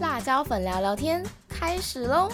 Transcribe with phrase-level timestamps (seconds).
[0.00, 2.28] 辣椒粉聊聊天开始喽！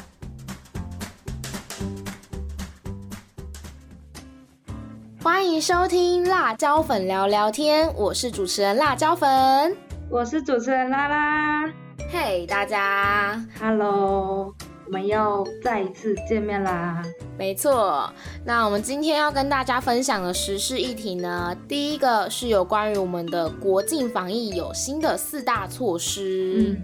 [5.22, 9.74] 欢迎收听辣椒粉聊聊天，我是主持人辣椒粉，
[10.11, 11.73] 我是主持人拉拉。
[12.12, 17.02] 嘿，大家，Hello，我们又再一次见面啦。
[17.38, 18.12] 没错，
[18.45, 26.77] 那我们今天要跟大家分享的时事议题呢，第一个是有关于我们的国境防疫有新的四大措施。
[26.78, 26.83] 嗯，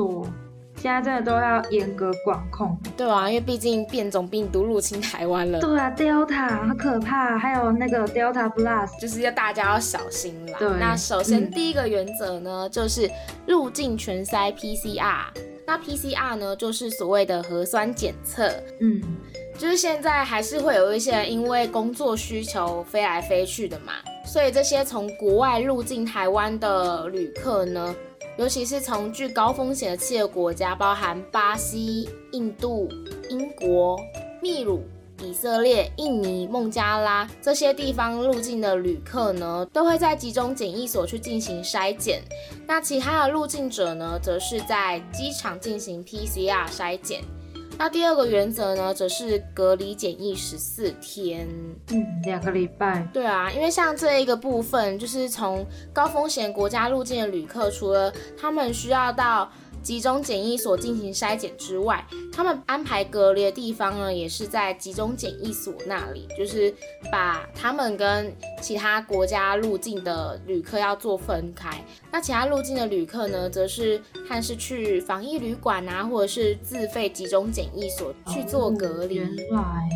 [0.00, 0.26] 没错。
[0.76, 5.60] 现在真的都要严格管控，对啊，因为毕竟变种病毒入侵台湾了。
[5.60, 10.58] 对啊，Delta 好可怕，还有那个 Delta Plus，就是要大家要小心啦。
[10.58, 13.08] 对，那首先第一个原则呢，就是
[13.46, 15.26] 入境全筛 PCR。
[15.64, 18.50] 那 PCR 呢，就是所谓的核酸检测。
[18.80, 19.00] 嗯，
[19.56, 23.92] 就是现在还是会有一些人因为工作需求飞来飞去的嘛，
[24.26, 27.94] 所以这些从国外入境台湾的旅客呢。
[28.36, 32.88] 尤其是从具高风险的七个国家，包含巴西、印度、
[33.30, 33.96] 英国、
[34.42, 34.82] 秘鲁、
[35.22, 42.20] 以色列、印尼、孟加拉这些地方入境的旅客呢，都会在集中检疫所去进行筛检。
[42.66, 47.22] 那其他的入境者呢，则是在机场进行 PCR 筛检。
[47.78, 51.48] 那第二个原则呢，则是隔离检疫十四天，
[51.90, 53.06] 嗯，两个礼拜。
[53.12, 59.50] 对啊，因为像这一个部分，就是从高风险国家入境的旅客，除了他们需要到。
[59.84, 66.74] 集中检疫所进行筛检之外，他们安排隔离的地方呢，也是在集中检疫所那里，就是
[67.12, 71.84] 把他们跟其他国家入境的旅客要做分开。
[72.10, 79.16] 那其他入境的旅客呢，则是看是去防疫旅馆啊，或者是自费集中检疫所去做隔离。
[79.16, 79.88] 原来。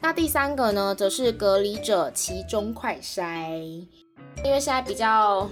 [0.00, 3.58] 那第三个呢，则是隔离者其中快筛，
[4.42, 5.46] 因为现在比较。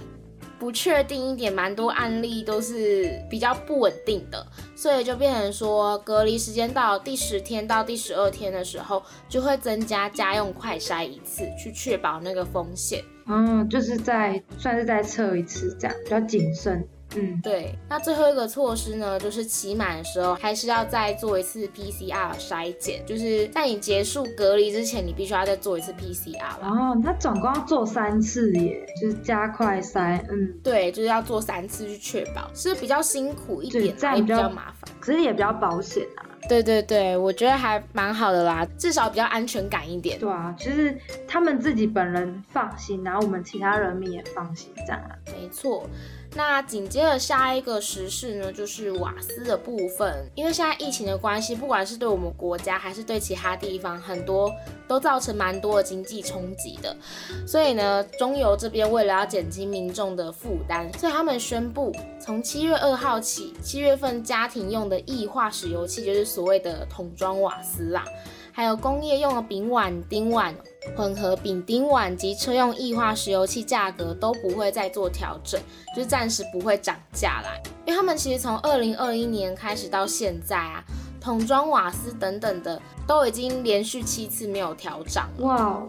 [0.63, 4.47] 不确定一点，蛮多案例都是比较不稳定的，
[4.77, 13.03] 所以就变成说，隔离时间到第十天到第十二天的时候，就会增加家用快筛一次，去确保那个风险。
[13.27, 16.87] 嗯，就是在算是再测一次，这样比较谨慎。
[17.15, 17.75] 嗯，对。
[17.89, 26.59] 那最后一个措施呢，就是期满的时候还是要再做一次 PCR 筛检，就是在你结束隔离之前，你必须要再做一次 PCR。
[26.61, 30.23] 哦，他总共要做三次耶，就是加快筛。
[30.29, 36.25] 嗯，对，就是要做三次去确保，是比较辛苦一点，这样比较麻烦，可是也比较保险啊。
[36.49, 40.19] 对对对，我觉得还蛮好的啦，至少比较安全感一点。
[40.19, 40.93] 对啊，其实
[41.25, 45.15] 他们自己本人放心，然后我们其他人民也放心，这样啊。
[45.27, 45.89] 没错。
[46.35, 50.27] 那紧接着下一个时事呢，就是瓦斯的部分。
[50.33, 54.51] 因为现在疫情的关系，不管是对我们国家还是对其他地方，很多
[54.87, 56.95] 都造成蛮多的经济冲击的。
[57.45, 68.03] 所以呢，中油这边为了要减轻民众的负担，所以他们宣布，从七月二号起，七月份家庭用的液化石油气，就是所谓的桶装瓦斯啦。
[68.51, 70.53] 还有工业用的丙烷、丁烷、
[70.95, 75.59] 混合丙丁烷及车用液化石油气价格都不会再做调整，
[75.95, 77.49] 就是暂时不会涨价啦。
[77.85, 80.83] 因为他们其实从二零二一年开始到现在啊，
[81.19, 85.29] 桶装瓦斯等等的都已经连续七次没有调涨。
[85.39, 85.81] 哇！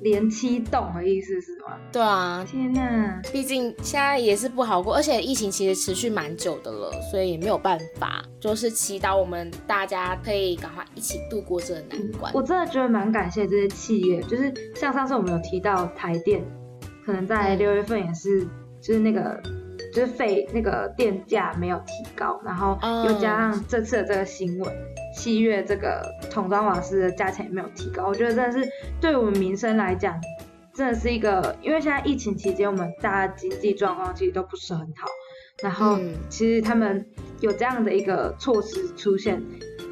[0.00, 1.78] 连七栋的意思是吗？
[1.90, 3.22] 对啊，天哪！
[3.32, 12.32] 毕竟现在也是不好过，而且疫情其实持续蛮久的了，所以也没有办法，就是祈祷我们大家可以赶快一起度过这个难关。
[12.34, 16.44] 我真的觉得蛮感谢这些企业，就是像上次我们有提到台电，
[17.04, 18.46] 可能在六月份也是，
[18.80, 19.42] 就是那个。
[19.94, 24.76] 就是费那个电价没有提高，然后又加上这次的这个新闻，
[25.16, 28.68] 七月这个桶装瓦斯的价钱也没有提高，我觉得真的是
[29.00, 30.20] 对我们民生来讲，
[30.74, 35.06] 真的是一个，因为现在疫情期间我们大家经济状况其实都不是很好，
[35.62, 35.96] 然后
[36.28, 37.06] 其实他们
[37.38, 39.40] 有这样的一个措施出现，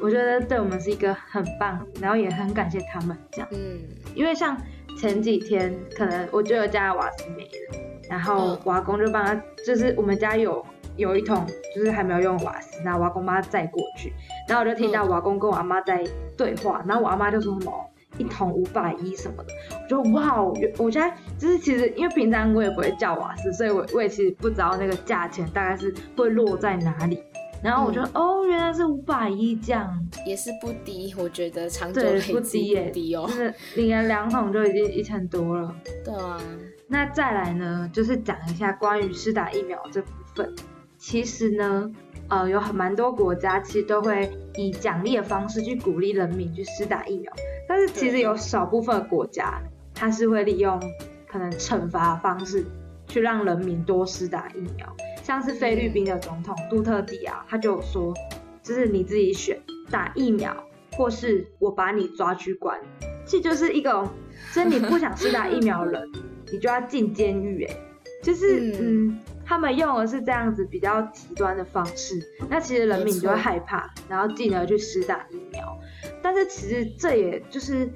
[0.01, 3.79] 我觉得对我们是一个很棒，然后也很感谢他们这样，嗯，
[4.13, 4.61] 因为像
[4.99, 7.92] 前几天可能我就有家瓦斯没了。
[8.09, 9.35] 然后瓦工就帮他，
[9.65, 10.63] 就是我们家有
[10.97, 11.45] 有一桶，
[11.75, 14.13] 就是还没有用瓦斯，然后瓦工帮他载过去，
[14.47, 16.03] 然后我就听到瓦工跟我阿妈在
[16.37, 17.73] 对话，然后我阿妈就说什么
[18.17, 27.19] 一桶五百一什么的，我就哇，我现在就是其实因为平常我也不会叫瓦斯，所以我我也其实不知道那个价钱大概是会落在哪里，
[27.63, 36.39] 然后我就哦原来是五百一这样，也是不低，我觉得长久累积不低哦，就是领了两桶就已经一千多了，对啊。
[36.87, 40.53] 那再来呢，就是讲一下关于施打疫苗这部分。
[40.97, 41.91] 其实呢，
[42.29, 47.31] 呃，有很蛮多国家其实都会以奖励的方式去鼓励人民去施打疫苗，
[47.67, 49.61] 但是其实有少部分国家，
[49.93, 50.81] 它是会利用
[51.27, 52.65] 可能惩罚方式
[53.07, 54.95] 去让人民多施打疫苗。
[55.21, 58.13] 像是菲律宾的总统杜特地啊，他就说，
[58.61, 59.59] 就是你自己选
[59.89, 60.55] 打疫苗，
[60.93, 62.79] 或是我把你抓去关，
[63.25, 64.09] 这就是一个，
[64.51, 66.11] 所以你不想施打疫苗的人，
[66.53, 67.75] 你就要进监狱，哎，
[68.21, 75.77] 就是嗯，他们用的是这样子比较极端的方式，那其实人民就会害怕，然后进而去施打疫苗，
[76.21, 77.89] 但是其实这也就是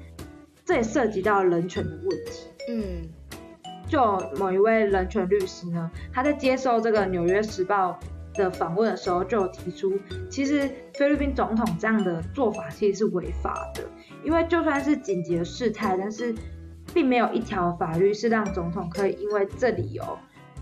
[0.64, 3.08] 这也涉及到人权的问题，嗯。
[3.90, 7.98] 就某一位人权律师呢，他在接受这个《纽约时报》
[8.36, 13.82] 的访问的时候，就有提出，其实菲律宾总统这样的做法其实是违法的，
[14.22, 16.34] 因为就算是紧急的事态，但是
[16.92, 20.02] 并没有一条法律是让总统可以因为这理由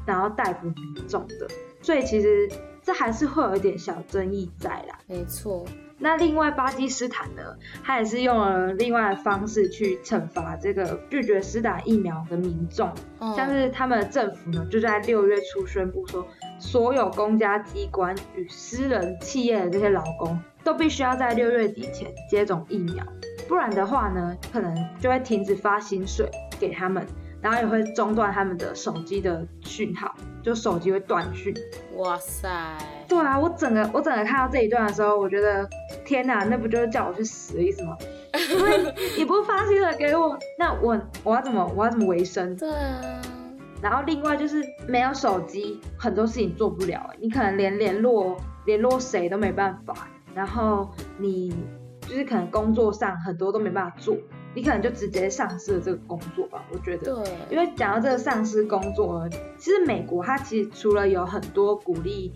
[0.05, 1.49] 然后逮捕民众的，
[1.83, 2.49] 所以其实
[2.83, 4.99] 这还是会有一点小争议在啦。
[5.07, 5.65] 没错。
[5.99, 7.43] 那另外巴基斯坦呢，
[7.83, 12.93] 他也是用了另外的方式去惩罚这个拒绝施打疫苗的民众，
[13.35, 16.27] 像是他们的政府呢，就在六月初宣布说，
[16.59, 23.03] 所有公家机关与私人企业的这些劳工都必须要在六月底前接种疫苗，
[23.49, 26.29] 不然的话呢，可能就会停止发薪水
[26.59, 27.07] 给他们。
[27.43, 30.13] 然后也会中断他们的手机的讯号，
[30.43, 31.55] 就手机会断讯。
[31.95, 32.49] 哇塞！
[33.07, 35.69] 对啊，我整个我整个看到这一段的时候，我觉得
[36.05, 37.97] 天哪，那不就是叫我去死的意思吗？
[38.51, 42.57] 因为你不发薪水给我， 那我我要怎么我要怎么维生？
[42.57, 43.01] 对啊。
[43.81, 49.95] 然后另外就是没有手机，很多事情做不了，你可能连联络联络谁都没办法。
[50.35, 51.55] 然后你
[52.07, 54.17] 就是可能工作上很多都没办法做。
[54.55, 57.15] 你可能就直接丧失了这个工作吧，我觉得。
[57.15, 57.33] 对。
[57.51, 62.33] 因为讲到这个丧失工作，其实美国它其实除了有很多鼓励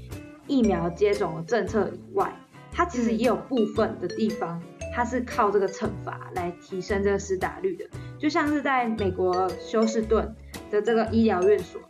[0.47, 2.31] 疫苗接种的政策以外，
[2.71, 4.63] 它其实也有部分的地方，
[4.95, 7.87] 它是靠这个惩罚来提升这个施打率的。
[8.19, 10.35] 就像是在美国休斯顿
[10.71, 11.81] 的这个医疗院所，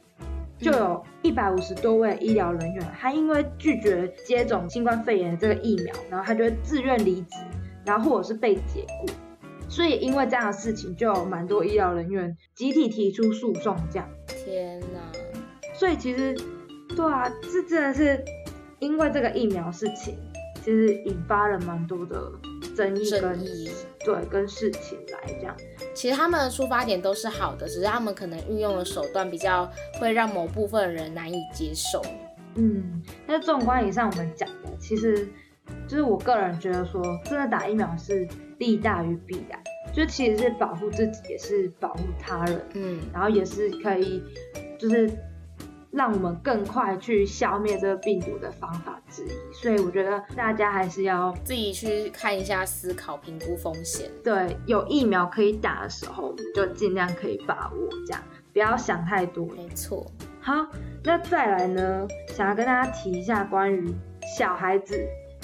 [0.58, 7.36] 就有一百五十多位医疗人员，他因为拒绝接种新冠肺炎的这个疫苗，然后他就会自愿离职，
[7.90, 9.10] 然后或者是被解雇。
[9.68, 14.08] 所以因为这样的事情，就有蛮多医疗人员集体提出诉讼，这样。
[14.28, 15.00] 天哪！
[15.74, 16.36] 所以其实，
[16.96, 18.24] 对啊，这真的是
[18.78, 20.16] 因为这个疫苗事情，
[20.56, 22.30] 其实引发了蛮多的
[22.76, 23.44] 争议跟
[24.04, 25.56] 对跟事情来这样。
[25.94, 29.70] 其实他们的出发点都是好的，只是他们可能运用的手段比较
[30.00, 32.02] 会让某部分人难以接受。
[32.56, 35.28] 嗯，那纵观以上我们讲的，其实
[35.90, 38.28] 就是我个人觉得说，真的打疫苗是。
[38.60, 39.56] 利大于弊啊，
[39.90, 44.22] 就其实是保护自己，也是保护他人，嗯，然后也是可以，
[44.78, 45.10] 就是
[45.90, 49.30] 让我们更快去消灭这个病毒的方法之一。
[49.50, 54.10] 所以我觉得大家还是要自己去看一下，思考评估风险。
[54.22, 58.22] 对，有疫苗可以打的时候，我们就尽量可以把握，这样
[58.52, 59.46] 不要想太多。
[59.56, 60.04] 没错。
[60.42, 60.66] 好，
[61.02, 63.90] 那再来呢，想要跟大家提一下关于
[64.36, 65.02] 小孩子。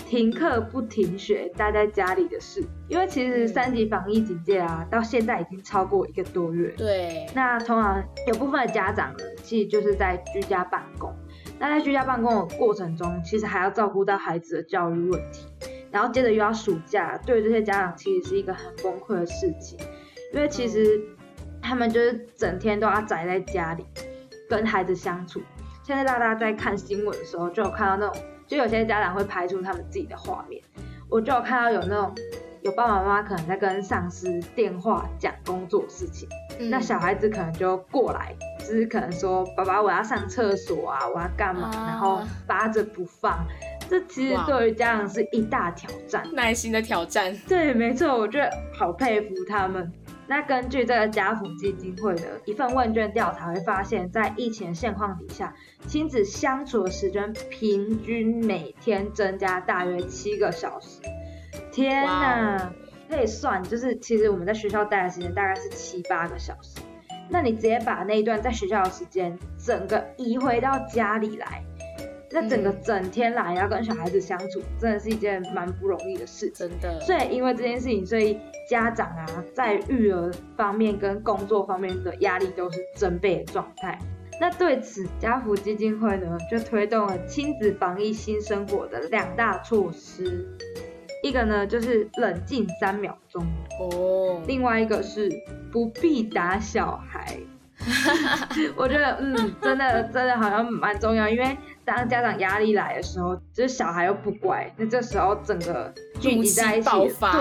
[0.08, 6.72] 停课不停学，待在家里的事，因为其实三级防疫警戒啊，到现在已经超过一个多月。
[6.76, 11.12] 对，那通常有部分的家长呢，其实就是在居家办公。
[11.58, 15.48] 那在居家办公的过程中，其实还要照顾到孩子的教育问题，
[15.90, 19.76] 然后接着又要暑假，对于这些家长其实是一个很崩溃的事情，
[20.32, 21.00] 因为其实
[21.60, 23.84] 他们就是整天都要宅在家里，
[24.48, 25.42] 跟孩子相处。
[25.82, 28.22] 现在大家在看新闻的时候，就有看到那种。
[28.46, 30.62] 就有些家长会拍出他们自己的画面，
[31.08, 32.14] 我就有看到有那种
[32.62, 36.28] 有爸爸妈妈可能在跟上司电话讲工作事情，
[36.70, 43.44] 那小孩子可能就过来，就是可能说爸爸我要上厕所啊，我要干嘛，然后扒着不放，
[43.88, 47.36] 这其实对于家长是一大挑战，耐心的挑战。
[47.48, 49.92] 对，没错，我觉得好佩服他们。
[50.28, 55.54] 那根据这个家福基金会的一份问卷调查，会发现，在疫情现况底下，
[55.86, 61.00] 亲子相处的时间平均每天增加大约七个小时。
[61.70, 62.72] 天呐，
[63.08, 66.80] 可以算，就是其实我们在学校待的时间大概是七八个小时。
[67.28, 71.62] 那你直接把那一段在学校的时间，整个移回到家里来。
[72.30, 76.50] 那整个整天来要跟小孩子相处，真的是一件蛮不容易的事。
[76.50, 77.00] 真的。
[77.00, 83.98] 所以因为这件事情，所以家长啊，在育儿方面跟工作方面的压力都是增倍的状态。
[84.38, 90.46] 那对此，家福基金会呢，就推动了亲子防疫新生活的两大措施。
[91.22, 93.42] 一个呢，就是冷静三秒钟
[93.80, 94.42] 哦。
[94.46, 95.30] 另外一个是
[95.72, 97.38] 不必打小孩。
[98.76, 101.56] 我觉得，嗯，真的真的好像蛮重要，因为。
[101.86, 106.90] 当家长压力来的时候，就是小孩又不乖，那这时候整个聚集在一起，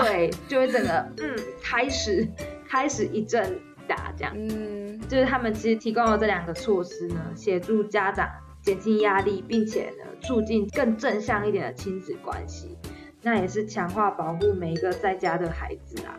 [0.04, 2.24] 对，就会整个嗯开始
[2.64, 8.30] 开始一阵打这样，嗯，就是他们其实提供了这两个措施呢，协助家长
[8.62, 12.78] 减轻压力，并且呢，促进更正向一点的亲子关系。
[13.22, 16.14] 那也是强化保护每一个在家的孩子啊。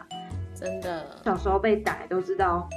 [0.53, 2.67] 真的，小时候被打都知道，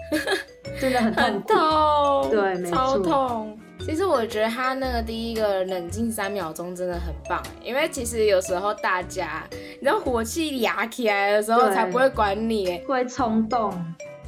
[0.80, 3.58] 真的很痛，痛，对，没，超痛。
[3.80, 13.72] 其实我觉得他那个第一个冷静三秒钟真的很棒，因为其实有时候大家，你知道火气压起来的时候才不会管你，会冲动。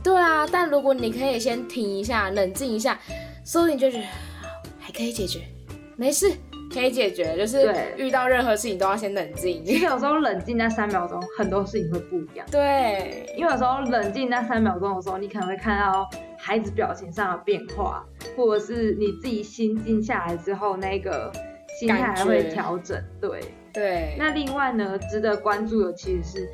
[0.03, 2.99] 对啊，但如果你可以先停一下，冷静一下，
[3.45, 4.05] 所以你就觉得
[4.81, 5.41] 还可以解决，
[5.97, 6.33] 没事。
[6.73, 9.65] 可以解决，就是遇到任何事情都要先冷静。
[9.65, 12.47] 其实有时候冷静那三秒钟，很多事情会不一样。
[12.51, 18.05] 对，因为有时候冷静那三秒钟的时候，你可能会看到孩子表情上的变化，
[18.37, 21.31] 或者是你自己心静下来之后，那个
[21.79, 23.03] 心态会调整。
[23.21, 23.41] 对
[23.73, 24.17] 对。
[24.19, 26.49] 那另外呢，值得关注的其实是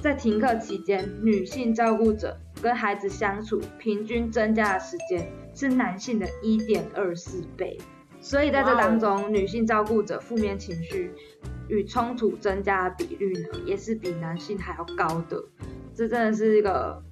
[0.00, 7.78] 在停课期间，女性照顾者跟孩子相处平均增加的时间是男性的一点二四倍。
[8.20, 11.10] 所以在这当中，女性照顾者负面情绪
[11.68, 15.42] 与冲突增加的比率呢，也是比男性还要高的。
[15.94, 17.02] 这真的是一个，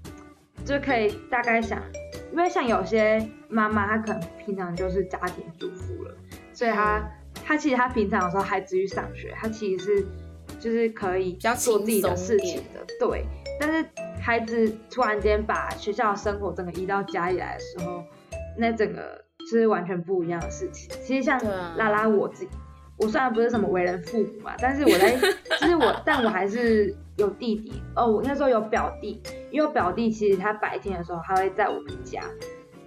[0.64, 1.82] 就可以大概想，
[2.30, 6.14] 因为像有些妈妈，她可能平常就是家庭主妇了，
[6.52, 10.06] 所以她她其实她平常有时候孩子去上学，她其实是
[10.60, 13.24] 就是可以做自己的事情的，对。
[13.58, 13.88] 但是
[14.20, 18.04] 孩子突然间把学校的生活整个移到家里来的时候，
[18.58, 19.27] 那整个。
[19.48, 20.90] 是完全不一样的事情。
[21.02, 21.40] 其实像
[21.76, 22.50] 拉拉我自己，
[22.98, 25.16] 我虽然不是什么为人父母嘛，但是我在，
[25.60, 28.06] 就是我，但我还是有弟弟哦。
[28.06, 32.22] 我那时候有表弟，因为我表弟其实他白天的时候他会在我们家，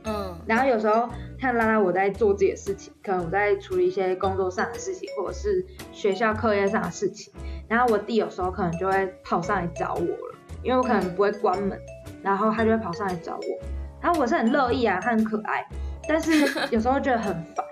[0.03, 7.33] 嗯，然后有时候看拉拉我在做自己的事情，可能我在处理一些工作上的事情，或者是学校课业上的事情，
[7.67, 11.79] 然后我弟有时候可能就会跑上来找我了，因为我可能不会关门，
[12.21, 13.67] 然后他就会跑上来找我，
[14.01, 15.65] 然后我是很乐意啊，他很可爱。
[16.07, 16.31] 但是
[16.71, 17.65] 有时候觉得很烦，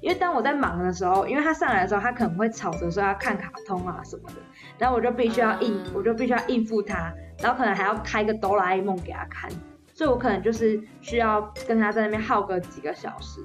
[0.00, 4.36] 因为当我在忙的时候，因为他上来的时候，他可能会吵着说要看卡通啊什么的，
[4.78, 9.50] 然后我就必须要应，我就必须要应付他，然后可能还要开个哆啦 A 梦给他看，
[9.94, 13.40] 所以我可能就是需要跟他在那边耗个几个小时，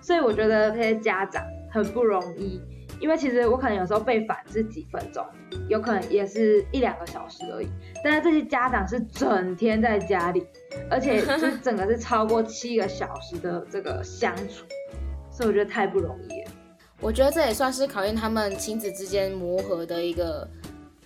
[0.00, 2.60] 所以我觉得这些家长很不容易。
[3.00, 5.24] 因为其实我可能有时候被烦是几分钟，
[5.68, 7.68] 有可能也是一两个小时而已。
[8.04, 10.46] 但是这些家长是整天在家里，
[10.90, 14.64] 而且是 整个是超过七个小时的这个相处，
[15.30, 16.50] 所以我觉得太不容易了。
[17.00, 20.46] 我觉得这也算是考验他们亲子之间磨合的一个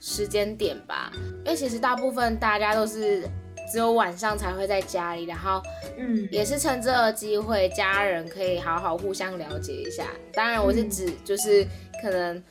[0.00, 1.12] 时间点吧。
[1.44, 3.22] 因为其实大部分大家都是。
[3.72, 5.62] 只有晚上才会在家里，然后，
[5.96, 10.04] 嗯，也是趁这个机会，家人可以好好互相了解一下。
[10.34, 11.66] 当然，我是指就是
[12.04, 12.42] 可能，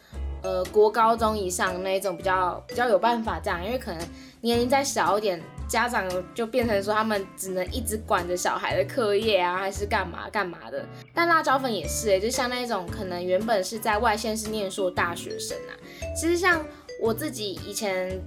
[0.41, 4.01] 呃，国高中以上那一种比较比较有办法这样，因为可能
[4.41, 10.83] 年龄再小一点，家长就变成说他们只能一直管着小孩的课业啊，还是干嘛干嘛的。
[11.13, 15.71] 但辣椒粉也是哎，就像那种可能原本是在外县市念书的大学生啊，
[16.15, 16.65] 其实像
[16.99, 18.19] 我自己以前。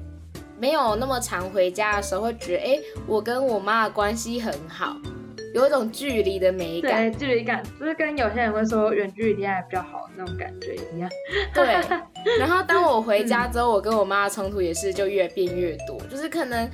[0.58, 4.96] 没有那么常回家的时候，会觉得哎，我跟我妈的关系很好，
[5.56, 7.10] 有一种距离的美感。
[7.10, 11.10] 对，距离感就是跟有些人会说远距离恋爱比较好那种感觉一样。
[11.54, 11.64] 对。
[12.38, 16.68] 然后当我回家之后，我跟我妈的冲突也是就越变越多，就是可能。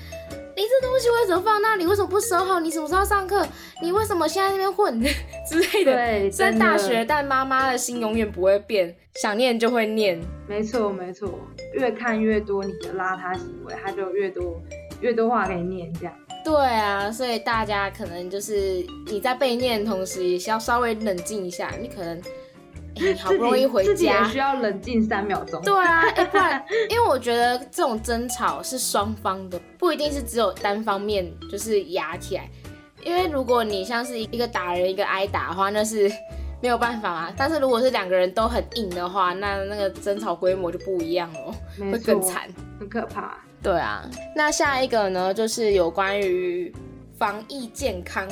[0.55, 1.87] 你这东西为什么放那里？
[1.87, 2.61] 为什么不收好？
[2.61, 3.47] 你什么时候上课？
[3.81, 5.01] 你为什么现在那边混
[5.49, 5.93] 之类的？
[5.95, 10.21] 对，虽然大学，但妈妈的心永远不会变，想念就会念。
[10.47, 11.39] 没错，没错，
[11.73, 14.61] 越看越多你的邋遢行为，他就越多
[15.01, 16.15] 越多话给你念，这样。
[16.45, 22.21] 对啊，所以大家可能就是你在被念的同时，也是要稍微冷静一下，你可能。
[23.19, 25.63] 好不容易回家，自己需要冷静三秒钟。
[25.63, 32.47] 对啊，不然， 因为我觉得这种争吵是双方的，不一定是只有单方面就是压起来。
[33.03, 36.13] 因为如果你像是一个打人一个挨打的话，那是
[36.61, 37.35] 没有办法啊。
[37.35, 41.55] 但是如果是两个人都很硬的话，那那个争吵规模就不一样了，
[41.91, 42.47] 会更惨，
[42.79, 43.39] 很可怕。
[43.63, 44.03] 对啊，
[44.35, 46.75] 那下一个呢，就是有关于
[47.17, 48.27] 防疫健康。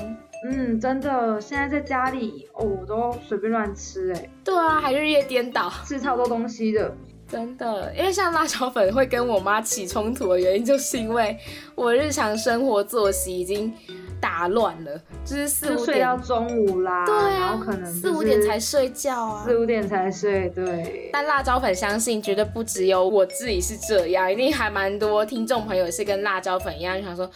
[0.44, 4.28] 嗯，真的，现在在家里哦，我都随便乱吃哎。
[4.42, 6.92] 对啊，还日夜颠倒，吃超多东西的。
[7.28, 11.38] 真的，因为像辣椒粉会跟我妈起冲突的原因，就是因为
[11.76, 13.72] 我日常生活作息已经
[14.20, 21.10] 打乱了，就是四五点睡到中午啦，对啊，然后可能四五点才睡觉啊，四五点才睡，对。
[21.12, 27.30] 但辣椒粉相信绝对不只有我自己是这样，一定还蛮多听众朋友是跟辣椒粉一样，就想说。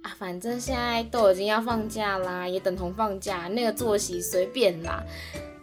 [0.00, 5.02] 啊，反正现在都已经要放假啦，也等同放假，那个作息随便啦。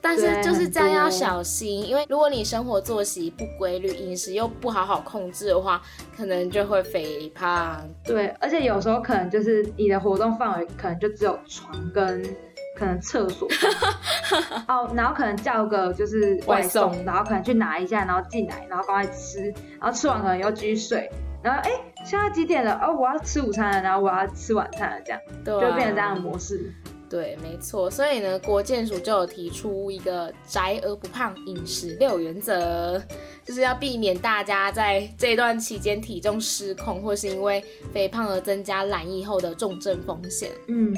[0.08, 5.82] 但是就是这样要小心，因为如果你生活作息不规律，饮食又不好好控制的话，
[6.16, 7.84] 可能就会肥胖。
[8.04, 12.24] 对，而且有时候可能就是你的活动范围可能就只有床跟
[12.78, 13.48] 可能厕所
[14.70, 21.10] 哦，然后可能叫个就是外送，然后可能去拿一下，然后进来，然后赶快吃，然后吃完可能又继续睡，
[21.42, 21.72] 然后哎，
[22.06, 22.80] 现在几点了？
[22.84, 26.72] 哦，我要吃午餐了，然后我要吃晚餐了，这样就变成这样的模式。
[27.08, 33.02] 对，没错，所以呢，国建署就有提出一个宅而不胖饮食六原则，
[33.46, 40.50] 就是要避免大家在这段期间体重失控，或是因为肥胖而增加染疫后的重症风险。
[40.68, 40.96] 嗯，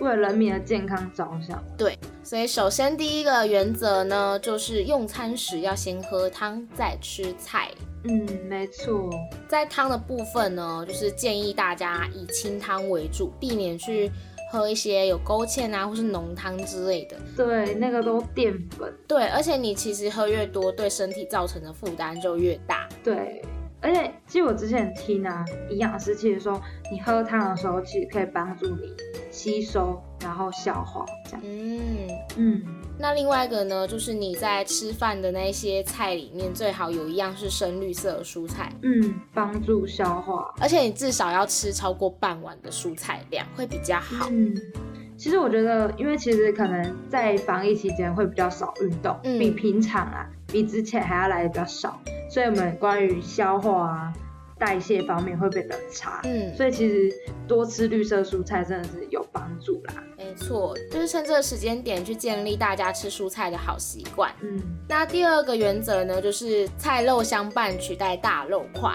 [0.00, 1.62] 为了人民的健康着想。
[1.76, 7.68] 对，所以首先第一个原则呢，就是用餐时要先喝汤再吃菜。
[8.04, 9.10] 嗯，没错，
[9.46, 14.10] 在汤的部分呢，就是建议大家以清汤为主，避免去。
[14.52, 18.92] 喝一些有勾芡啊，或是浓汤之类的，对，那个都淀粉。
[19.08, 22.86] 对，而且你其实喝越多，对身体造成的负担就越大。
[23.02, 23.40] 对，
[23.80, 28.94] 而且其实我之前听啊，营养师其实说，你喝汤的时候，其实可以帮助你
[29.30, 31.40] 吸收，然后消化这样。
[31.42, 32.62] 嗯嗯。
[33.02, 40.54] 那另外一个呢，就是你在吃饭的那些菜里面，最好有一样是深绿色的蔬菜，嗯，帮助消化。
[40.60, 44.28] 而且你至少要吃超过半碗的蔬菜量，会比较好。
[44.30, 44.54] 嗯，
[45.18, 54.12] 其实我觉得，因为其实可能在防疫期间会比较少运动，比平常啊，比之前还要来的比较少，所以我们关于消化啊。
[54.64, 57.12] 代谢方面会变得差，嗯，所以其实
[57.48, 59.94] 多吃绿色蔬菜真的是有帮助啦。
[60.16, 64.32] 没错，就是趁这个时间点去建立大家吃蔬菜的好习惯。
[64.40, 68.92] 嗯，那第二个原则呢，就是菜肉相伴取代大肉块，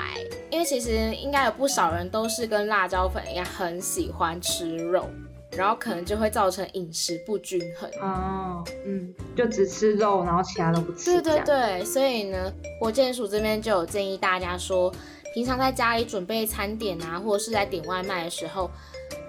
[0.49, 5.09] 因为其实应该有不少人都是跟辣椒粉一样很喜欢吃肉，
[5.51, 7.89] 然后可能就会造成饮食不均衡。
[7.99, 11.21] 哦，嗯，就只吃肉，然后其他都不吃。
[11.21, 14.89] 对对对，所以呢，火箭鼠这边就有建议大家说。
[15.37, 18.71] 平常在家里准备餐点啊，或者是在点外卖的时候，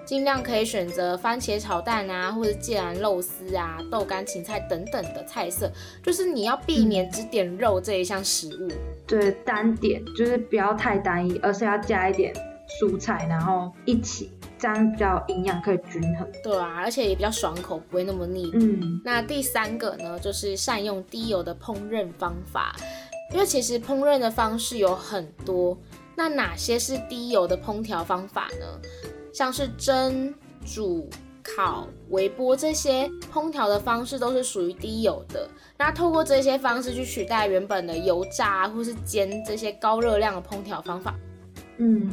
[0.03, 8.67] 尽量可以选择番茄炒蛋啊，或者芥兰肉丝啊、豆干芹菜等等的菜色，就是你要避免只点肉这一项食物。
[9.05, 12.33] 对，单点就是不要太单一，而是要加一点
[12.81, 16.27] 蔬菜，然后一起，这样比较营养可以均衡。
[16.43, 18.49] 对啊，而且也比较爽口，不会那么腻。
[18.55, 22.75] 嗯，那第三个呢，就是善用低油的烹饪方法，
[23.31, 25.77] 因为其实烹饪的方式有很多。
[26.19, 28.81] 那哪些是低油的烹调方法呢？
[29.31, 31.09] 像是蒸、煮、
[31.41, 35.49] 烤、微波这些烹调的方式都是属于低油的。
[35.77, 41.15] 那透过这些方式去取代原本的油炸或是煎这些高热量的烹调方法。
[41.77, 42.11] 嗯，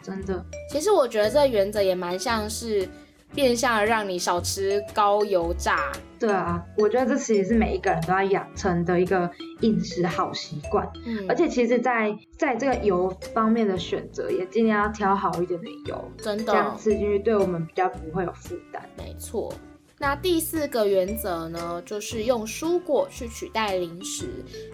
[0.00, 0.46] 真的。
[0.70, 2.88] 其实我觉得这原则也蛮像是。
[3.34, 5.92] 变相的让你少吃高油炸。
[6.18, 10.90] 对啊，我觉得这其实是每一个人都要养成的一个饮食好习惯。
[11.04, 18.82] 嗯，而且其实，在在这个油方面的选择，也尽量要挑好一点的油，真的，这样吃进去对我们比较不会有负担。
[18.96, 19.52] 没错。
[19.98, 24.26] 那第四个原则呢，就是用蔬果去取代零食，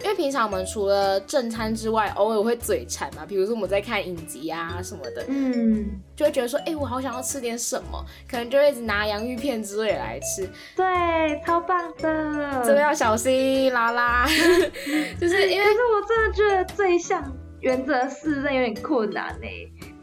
[0.03, 14.27] 因为平常我们除了正餐之外，偶尔会嘴馋嘛，比如说我们在看影集啊什么的，嗯，就会觉得说，哎，我好想要吃点什么，可能就会一直拿洋芋片之类来吃，对，超棒的，这个要小心，啦啦，
[15.21, 19.47] 就是因为，可是我真的觉得这一项原则四真有点困难呢。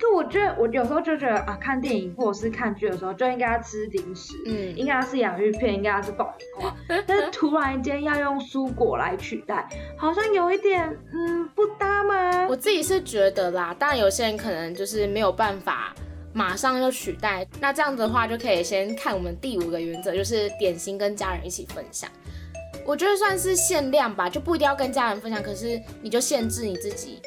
[0.01, 6.75] 就我觉得，我有时候就觉得啊，看电影或者是看剧的时候，就应该要吃零食，嗯，应该要是洋芋片，应该要是爆米花。
[7.07, 12.47] 但是突然间要用蔬果来取代，好像有一点，嗯，不搭吗？
[12.49, 15.95] 我自己是觉得啦，当然有些人可能就是没有办法
[16.33, 17.47] 马上就取代。
[17.61, 22.09] 那这样子的话，就可以先看我们第五个原则，就是点心跟家人一起分享。
[22.87, 27.21] 我觉得算是限量吧，就不一定要跟家人分享，可是你就限制你自己。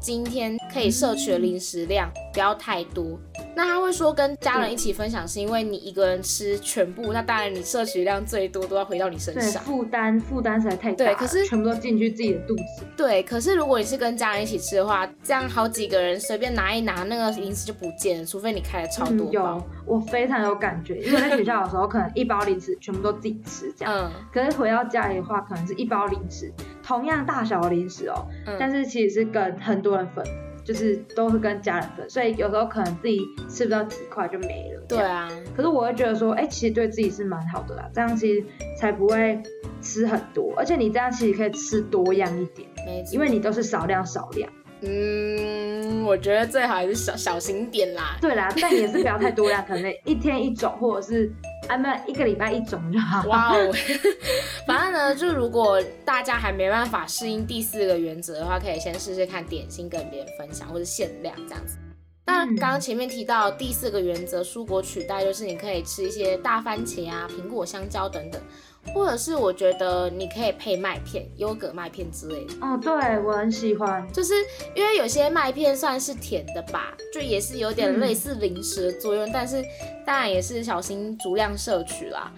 [0.00, 3.18] 今天可以摄取的零食量不要太多。
[3.54, 11.04] 那他会说跟家人一起分享，是因为你一个人吃全部，那当然你摄取量最多都要回到你身上，负担负担实在太大。
[11.04, 12.84] 对，可是全部都进去自己的肚子。
[12.96, 19.32] 对，可是如果你是跟家人一起吃的话，这样好几个人随便拿一拿，那个零食就不见了，除非你开了超多包。
[19.32, 26.50] 有，我非常有感觉，因为在学校的时候可能一包零食全部都自己吃这样，嗯，可是回到家里的话，可能是一包零食，
[26.90, 28.26] 同样大小的零食哦，
[28.58, 30.24] 但是其实是跟很多人分。
[30.62, 34.80] 就是都是跟家人分，所以有时候可能自己吃不到几块就没了。
[34.86, 38.44] 对啊，可是我会觉得说，哎，其实对自己是蛮好的啦，这样其实
[38.78, 39.42] 才不会
[39.80, 42.68] 吃很多，而且你这样其实可以吃多样一点，
[43.10, 44.48] 因为你都是少量少量。
[44.82, 48.16] 嗯，我觉得最好还是小小心点啦。
[48.20, 51.30] 对啦， 但也是不要太多量，可能一天一种，或者是
[51.68, 53.26] 啊，没有一个礼拜一种就好。
[53.28, 53.72] 哇哦，
[54.66, 61.76] 反正呢，就如果大家还没办法适应第四个原则的话，可以先试试看点心跟别人分享，或者限量这样子。
[62.26, 68.40] 那刚刚前面提到第四个原则，蔬果取代，就是你可以吃一些大番茄啊、苹果、香蕉等等。
[68.94, 72.54] 或者是我觉得你可以配麦片、优格麦片之类的。
[72.60, 74.34] 哦，对我很喜欢，就是
[74.74, 79.62] 因为有些麦片算是甜的吧，就也是有点类似零食的作用，但是
[80.04, 82.32] 当然也是小心足量摄取啦。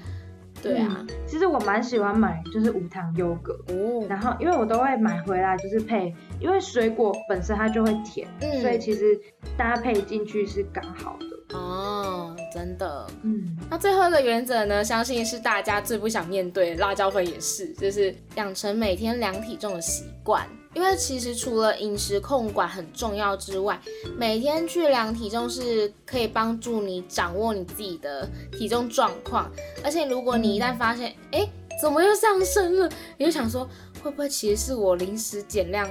[0.62, 8.28] 对啊，其实我蛮喜欢买就是无糖优格，哦然后因为我都会买回来就是配，因为水果本身它就会甜，
[8.61, 9.20] 所以其实
[9.57, 11.26] 搭配进去是刚好的。
[11.53, 20.47] 哦，真的，嗯，那最后一个原则呢，相信是大家最不想面对，辣椒粉也是，就是养成每天量体重的习惯。
[20.75, 23.79] 因为其实除了饮食控管很重要之外，
[24.17, 29.51] 每天去量体重是可以帮助你掌握你自己的体重状况。
[29.85, 31.47] 而且如果你一旦发现，哎，
[31.79, 32.88] 怎么又上升了，
[33.19, 33.69] 你就想说，
[34.03, 35.87] 会不会其实是我临时减量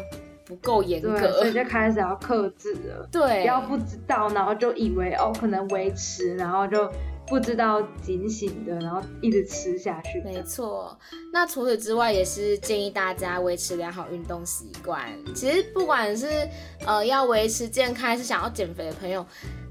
[0.58, 3.08] 不够严格，所以就开始要克制了。
[3.12, 6.90] 对，不要不知道，然后就以为哦可能维持，然后就。
[7.28, 10.22] 不知道警醒的，然后一直吃下去。
[10.26, 10.98] 没错，
[11.32, 15.02] 那除此之外，也是建议大家维持良好运动习惯。
[15.34, 16.28] 其实不管是
[16.86, 19.26] 呃要维持健康，还是想要减肥的朋友，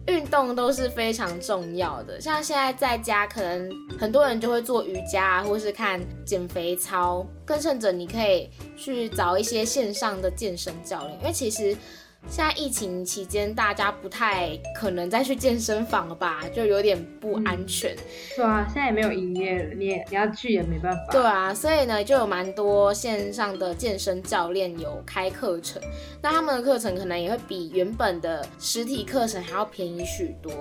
[0.06, 2.20] 运动都是非常重要的。
[2.20, 11.76] 像现在在家，可能很多人就会做瑜伽，或是看减肥操，更甚者你可以去找一些线上的健身教练，因为其实。
[12.28, 16.44] 现在疫情期间，大家不太可能再去健身房了吧？
[16.54, 17.94] 就有点不安全。
[18.36, 21.12] 对啊，现在也没有营业了，你也你要去也没办法。
[21.12, 25.82] 对啊，所以呢，就有蛮多线上的健身教练有开课程，
[26.22, 30.52] 那他们的课程可能也会比原本的实体课程还要便宜许多。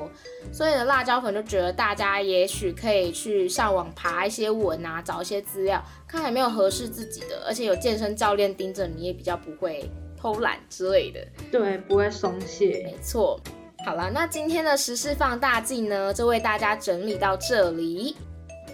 [0.51, 9.87] 所以呢，辣椒粉就觉得大家也许可以去上网爬一些文啊，找一些资料，看有没有合适自己的，而且有健身教练盯着你，也比较不会。
[10.21, 13.39] 偷懒之类的，对，不会松懈，没错。
[13.85, 18.17] 好了，那今天的时事放大镜呢，就为大家整理到这里。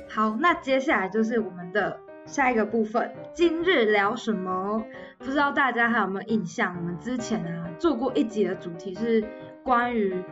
[0.10, 4.84] 好，那接下来就是我们的下一个部分，今日聊什么？
[5.20, 6.76] 不知道大家还有没有印象？
[6.76, 9.24] 我们之前啊做过一集的主题是
[9.64, 10.24] 关于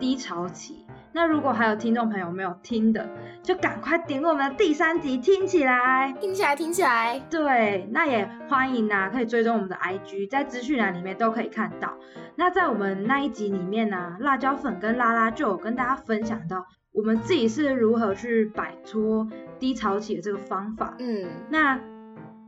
[0.00, 0.81] 低潮期。
[1.14, 3.06] 那如果还有听众朋友没有听的，
[3.42, 7.20] 就赶快点我们的第三集听起来，听起来，听起来。
[7.28, 11.94] 对，那也欢迎啊，可以追踪我们的 IG，在资讯栏里面都可以看到。
[12.36, 20.94] 那在我们那一集里面呢，辣椒粉跟拉拉就有跟大家分享到，我们自己是如何去摆脱低潮期的这个方法。
[20.98, 21.78] 嗯，那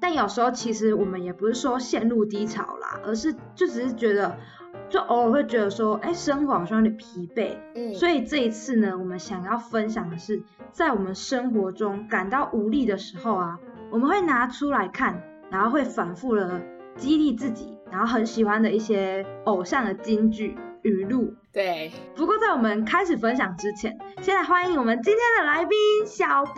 [0.00, 4.38] 但有时候其实我们也不是说陷入低潮啦，而是就只是觉得。
[4.94, 13.58] 就偶尔会觉得说，哎，生活好像有点疲惫，嗯，所以这一次呢，我们想要分享的是，在我们生活中感到无力的时候啊，
[13.90, 16.60] 我们会拿出来看，然后会反复的
[16.96, 21.34] 激励自己，然后很喜欢的一些偶像的金句语录。
[21.52, 21.90] 对。
[22.14, 25.76] 不过在我们开始分享之前，先来欢迎我们今天的来宾
[26.06, 26.54] 小波。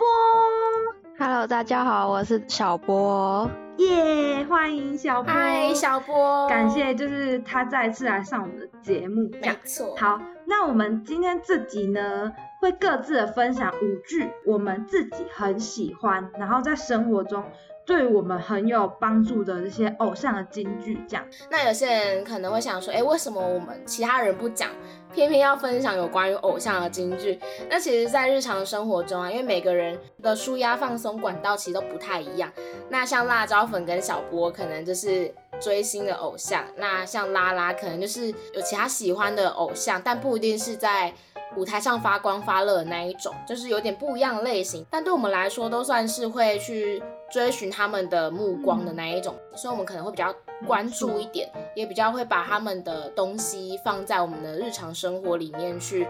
[1.17, 3.49] Hello，大家好，我是小波。
[3.77, 5.31] 耶，欢迎小波！
[5.31, 6.47] 嗨，小波！
[6.47, 9.29] 感谢，就是他再次来上我们的节目。
[9.39, 9.95] 没错。
[9.97, 17.43] 好，那我们今天自己呢，会各自的分享五句我们自己很喜欢，然后在生活中
[17.85, 20.99] 对我们很有帮助的这些偶像的金句。
[21.07, 21.23] 这样。
[21.51, 24.71] 那有些人可能会想说，哎，为什么我们其他人不讲？
[25.13, 27.39] 偏偏要分享有关于偶像的金句，
[27.69, 32.51] 那其实，在日常生活中啊，因为每个人的舒压放松管道其实都不太一样。
[32.89, 41.13] 那像辣椒粉跟小波，可能就是追星的偶像；那像拉拉，可能就是有其他喜欢的偶像，但不一定是在
[41.55, 44.85] 舞台上发光发热的那一种，就是有点不一样的类型。
[44.91, 50.33] 但对我们来说，都算是会去追寻他们的目光的那一种，所以我们可能会比较。
[50.65, 56.07] 关注一点，也比较会把他们的东西放在我们的日常生活里面去，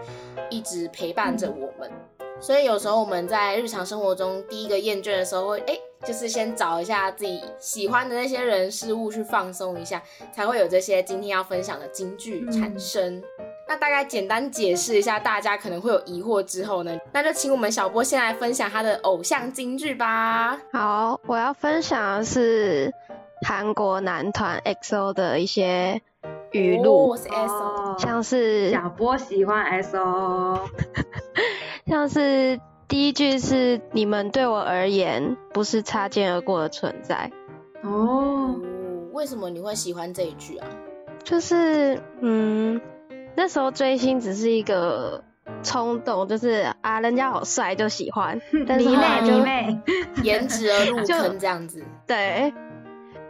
[0.48, 1.92] 一直陪伴着我们。
[2.40, 13.22] 所以有时候我们在日常生活中第一个厌倦的时候，会哎，就是先找一下自己喜欢的那些人事物去放松一下，才会有这些今天要分享的金句产生。
[13.68, 20.58] 那大概简单解释一下，大家可能会有疑惑之后呢，那就请我们小波先来分享他的偶像金句吧。
[20.72, 22.92] 好，我要分享的是。
[23.46, 26.02] 韩国男团 XO 的一些
[26.50, 27.16] 语录，
[27.96, 30.58] 像是小波喜欢 XO，
[31.86, 37.30] 像是第一句是“你们对我而言不是擦肩而过的存在”。
[37.84, 38.56] 哦，
[39.12, 40.66] 为什么你会喜欢这一句啊？
[41.22, 42.80] 就是嗯，
[43.38, 45.22] 那时候追星只是一个
[45.62, 49.80] 冲动，就是啊，人家好帅就喜欢，迷妹迷妹，
[50.24, 51.84] 颜值而入坑这样子。
[52.04, 52.52] 对，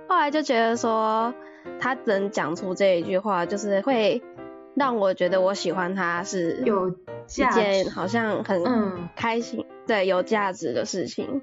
[0.08, 1.34] 后来就觉得说
[1.78, 4.22] 他能讲出这一句话，就是会
[4.74, 6.94] 让我觉得我喜欢他是有一
[7.26, 11.42] 件好像很开心，对，有价值的事情。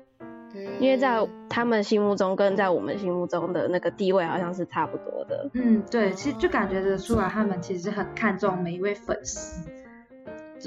[0.80, 5.50] 因为在他们心目中跟在我们心目中的那个地位好像是差不多的。
[5.54, 9.70] 嗯，对，其实就感觉得出来，他们其实很看重每一位粉丝。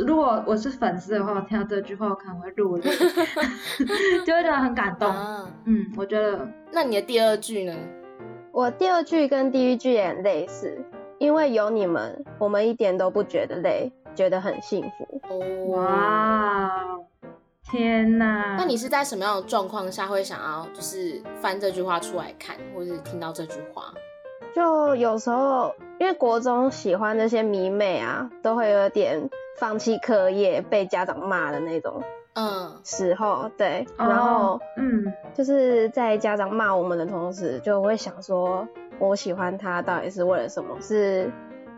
[0.04, 2.84] 如果我是粉丝的话，我听到这句话我可能会落泪，
[4.24, 5.12] 就会觉得很感动。
[5.64, 6.46] 嗯，我觉得。
[6.70, 7.74] 那你的第二句呢？
[8.52, 10.78] 我第二句跟第一句也很类似，
[11.18, 15.70] 因为有你们，我们一点都不觉得累，觉得很幸福。
[15.72, 16.70] 哇。
[17.70, 18.56] 天呐！
[18.56, 23.92] 那你是在什么样的状况下会想要就是翻这句话出来看，或是听到这句话？
[24.54, 29.28] 就有时候因为国中喜欢那些迷妹啊，都会有点
[29.58, 32.02] 放弃课业被家长骂的那种，
[32.32, 38.66] 嗯，时候对，然后嗯，就是在家长骂我们的同时，就会想说，
[38.98, 40.74] 我喜欢他到底是为了什么？
[40.80, 41.30] 是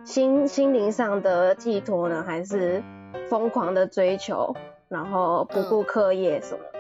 [0.05, 2.81] 心心灵上的寄托呢，还是
[3.29, 4.55] 疯狂的追求？
[4.91, 6.79] 然后不顾课业什么的，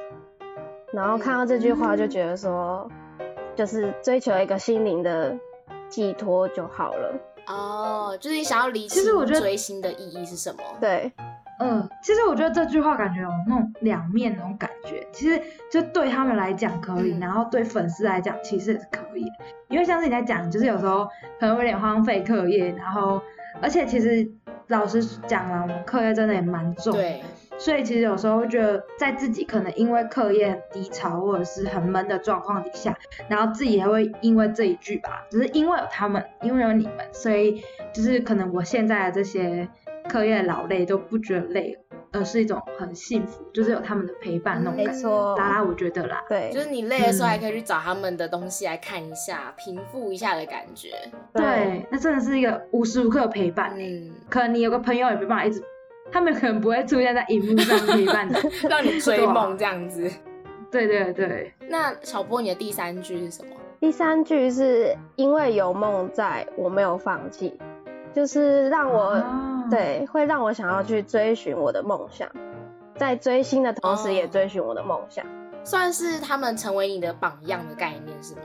[0.92, 2.90] 然后看到这句话就觉得说，
[3.54, 5.32] 就是追求一个心灵的
[5.88, 7.14] 寄托就好了。
[7.46, 10.60] 哦，就是你想要理清追星的意义是什么？
[10.80, 11.12] 对，
[11.60, 15.06] 嗯，其实我觉得这句话感觉有那种两面那种感觉。
[15.12, 19.24] 其实就对他们来讲可以，然后对粉丝来讲其实也是可以。
[19.68, 21.04] 因为像是你在讲，就是有时候
[21.38, 23.22] 可能有点荒废课业，然后
[23.62, 24.28] 而且其实
[24.66, 26.92] 老实讲了，我们课业真的也蛮重。
[26.92, 27.22] 对。
[27.60, 39.68] 所以其实有时候会觉得，在自己可能因为课业很低潮或者是很闷的状况底下，然后自己还会因为这一句吧，只是因为有他们，因为有你们，所以就是可能我现在的这些
[40.08, 41.78] 课业劳累都不觉得累，
[42.12, 45.36] 而是一种很幸福，就是有他们的陪伴那种感觉。
[45.36, 50.88] 拉拉，我觉得啦，对，就是你累的时候还可以去找他们的东西来看一下，平复一下的感觉。
[51.34, 53.74] 对，那真的是一个无时无刻陪伴。
[53.76, 55.62] 嗯，可能你有个朋友也没办法一直。
[56.12, 58.34] 他们可能不会出现在荧幕上陪伴你，
[58.68, 60.10] 让你追梦这样子。
[60.70, 61.52] 对对对。
[61.68, 63.56] 那小波，你的第三句是什么？
[63.80, 67.58] 第三句是因为有梦在，我没有放弃，
[68.12, 69.20] 就是让我
[69.70, 72.28] 对，会让我想要去追寻我的梦想，
[72.96, 75.24] 在追星的同时也追寻我的梦想，
[75.64, 78.42] 算是他们成为你的榜样的概念是吗？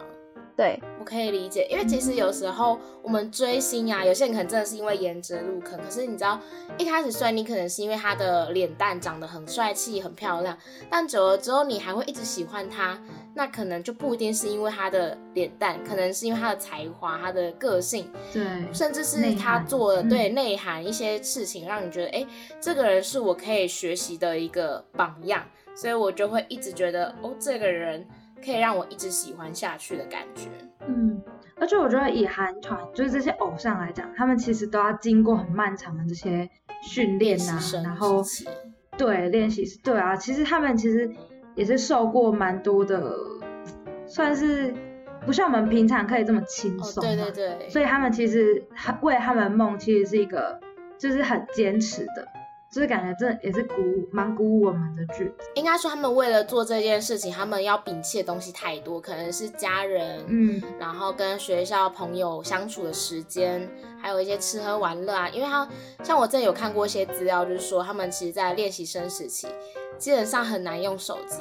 [0.56, 5.78] 对，我可以理解，因为其实有时候我们追星啊，有些人可能真的是因为颜值入坑。
[5.78, 6.40] 可是你知道，
[6.78, 10.58] 一开始虽然你可能是因为他的脸蛋长得很帅气、很漂亮，
[10.90, 12.98] 但久了之后你还会一直喜欢他，
[13.34, 18.42] 那可能就不一定是因为他的脸蛋，可能是因为他的才华、他的个性，对，
[18.74, 22.26] 甚至是他做的对内涵一些事情，让你觉得，哎，
[22.62, 25.44] 这个人是我可以学习的一个榜样，
[25.76, 28.08] 所以我就会一直觉得，哦，这个人。
[28.46, 30.50] 可以让我一直喜欢下去的感觉。
[30.88, 31.20] 嗯，
[31.60, 36.48] 而且我觉得以韩团就是这些偶像来讲，他们其实都要经过很漫长的这些
[36.84, 38.24] 训练啊，然后
[38.98, 41.10] 对练习是，对啊，其实他们其实
[41.56, 43.12] 也是受过蛮多的，
[44.06, 44.74] 算是
[45.26, 47.04] 不像我们平常可以这么轻松。
[47.04, 47.68] 对对对。
[47.70, 48.64] 所以他们其实
[49.02, 50.60] 为他们梦，其实是一个
[51.00, 52.28] 就是很坚持的。
[52.76, 55.50] 就是感觉这也是鼓舞，蛮鼓舞我们的句子。
[55.54, 63.66] 应该说，他们为了做这件事情，他们要摒弃的东西太多，可能是家人，嗯，然后跟学校朋友相处的时间，
[63.98, 65.30] 还有一些吃喝玩乐啊。
[65.30, 65.66] 因为他
[66.04, 69.48] 像我之前有看过一些资料，就是说他们其实，在练习生时期，
[69.98, 71.38] 基本上很难用手机，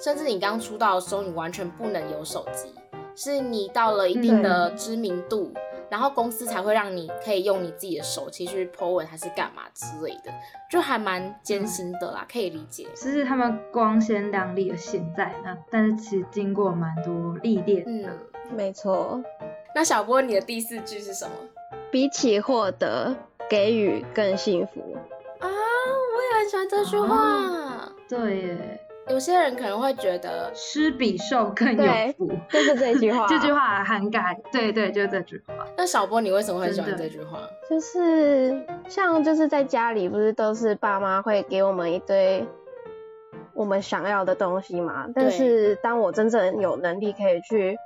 [0.00, 2.72] 甚至你刚出道的时候，你完全不能有手机，
[3.14, 5.52] 是你到了一定的知名度。
[5.90, 10.32] 然后公司才会让你可以用你自己的手机去 po 文还是干嘛之类的，
[10.70, 12.86] 就还蛮艰辛的啦，可以理解。
[12.94, 18.10] 其实他们光鲜亮丽的现在，那但是其实经过蛮多历练的。
[18.50, 19.22] 没错。
[19.74, 21.32] 那小波，你的第四句是什么？
[21.90, 23.14] 比起获得，
[23.48, 24.80] 给予更幸福。
[25.40, 27.92] 啊，我也很喜欢这句话。
[28.08, 28.80] 对耶。
[29.08, 31.84] 有些人可能会觉得施比受更有
[32.16, 33.26] 福， 就是这句话。
[33.26, 35.66] 这句话涵盖，对对，就是这句话。
[35.76, 37.40] 那小波，你为什么很喜欢这句话？
[37.68, 42.46] 就是像就是在家里，不是都是爸妈会给我们一堆
[43.52, 45.06] 我们想要的东西嘛？
[45.14, 47.76] 但是当我真正有能力可以去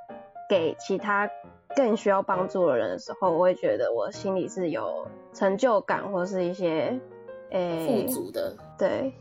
[0.48, 1.28] 给其他
[1.74, 6.96] 更需要帮助的人的时候，我会觉得我心里是有成就感，或是一些
[7.50, 9.12] 诶富足的，对。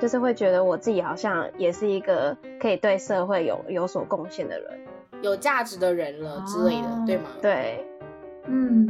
[0.00, 4.80] 就是会觉得我自己好像也是一个可以对社会有有所贡献的人，
[5.22, 7.30] 有价值的人了之类的，对吗？
[7.40, 7.84] 对。
[8.46, 8.88] 嗯。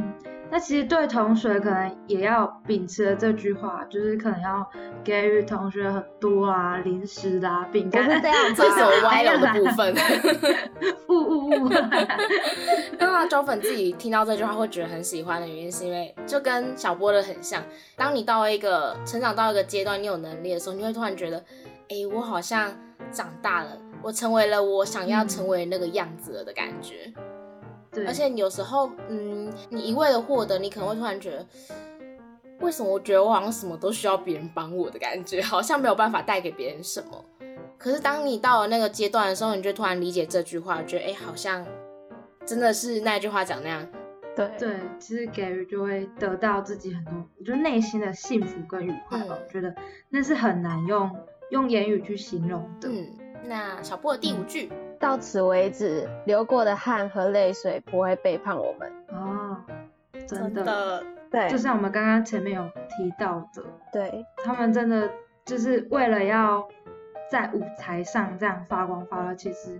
[0.49, 4.65] 那其实对同学可能也要秉持这句话，就是可能要
[5.03, 8.03] 给予同学很多啊零食啦、饼干。
[8.09, 9.93] 是这样，这 是我歪楼的部分。
[11.09, 11.69] 呜呜呜！
[12.97, 17.61] 刚刚周粉自己听到这句话会觉得很喜欢的原因，是因为就跟小波的很像。
[17.95, 21.37] 当你到了一个成长到一个阶段，你有能力的时候，你会突然觉得，
[21.89, 22.71] 哎，我好像
[23.11, 27.11] 长大了，我成为了我想要成为那个样子了的感觉。
[28.05, 31.45] 而且有时候，嗯，你一味的获得，你可能会突然觉得，
[32.59, 37.23] 为什么我觉得我好像什么都需要别人帮我的感觉，好像没有办法带给别人什么。
[37.77, 41.65] 可是当你到了那个阶段的时候，你就突然理解这句话，觉得哎，好像
[42.45, 43.87] 真的是那句话讲那样。
[44.35, 49.37] 对对，其实给予就会得到自己很多，我觉得内心的幸福跟愉快吧。
[49.39, 49.73] 我觉得
[50.09, 51.09] 那是很难用
[51.49, 52.87] 用言语去形容的。
[52.87, 53.07] 嗯，
[53.45, 54.71] 那小波的第五句。
[54.99, 58.91] 到此为止，流过的汗和泪水不会背叛我们。
[59.09, 59.57] 哦，
[60.27, 65.09] 真的，对，就像我们刚刚前面有提到的，对，他们真的
[65.45, 66.67] 就是为了要
[67.29, 69.79] 在舞台上这样发光发热，其实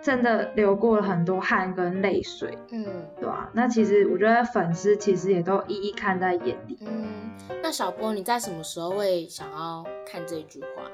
[0.00, 2.56] 真的流过了很多汗跟泪水。
[2.70, 2.86] 嗯，
[3.16, 3.50] 对吧？
[3.52, 6.78] 那其实我觉得粉丝其实也都一一看在眼里。
[6.82, 10.90] 嗯，那小波你在什么时候会想要看这句话，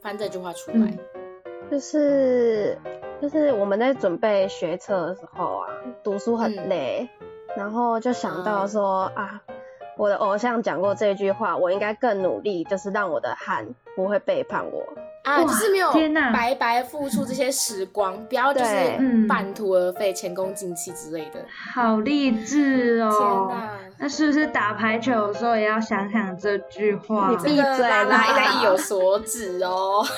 [0.00, 0.96] 翻这句话出来？
[1.70, 2.78] 就是
[3.20, 5.68] 就是我们在准备学车的时候啊，
[6.02, 7.08] 读书很累，
[7.56, 9.40] 然后就想到说啊，
[9.96, 14.82] 我的偶像讲过这句话，我应该更努力，就是让我的汗不会背叛我。
[15.24, 15.90] 啊，就是没有
[16.34, 21.42] 白白付出这些时光，不要就是半途而废、前功尽弃之类的。
[21.74, 23.48] 好励志哦！
[23.50, 27.30] 天哪，那是不是打排球的时候也要想想这句话？
[27.30, 30.04] 你闭嘴啦，应该意有所指哦。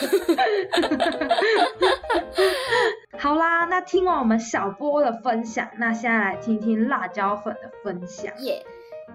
[3.19, 8.33] 好啦，那听完我们小波的分享，那现在来听听辣椒粉的分享。
[8.41, 8.65] 耶，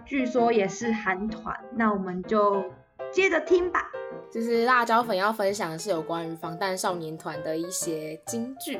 [0.05, 2.63] 据说也是韩团，那我们就
[3.11, 3.89] 接着听吧。
[4.31, 8.79] 就是辣椒粉要分享的是有关于防弹少年团的一些金句，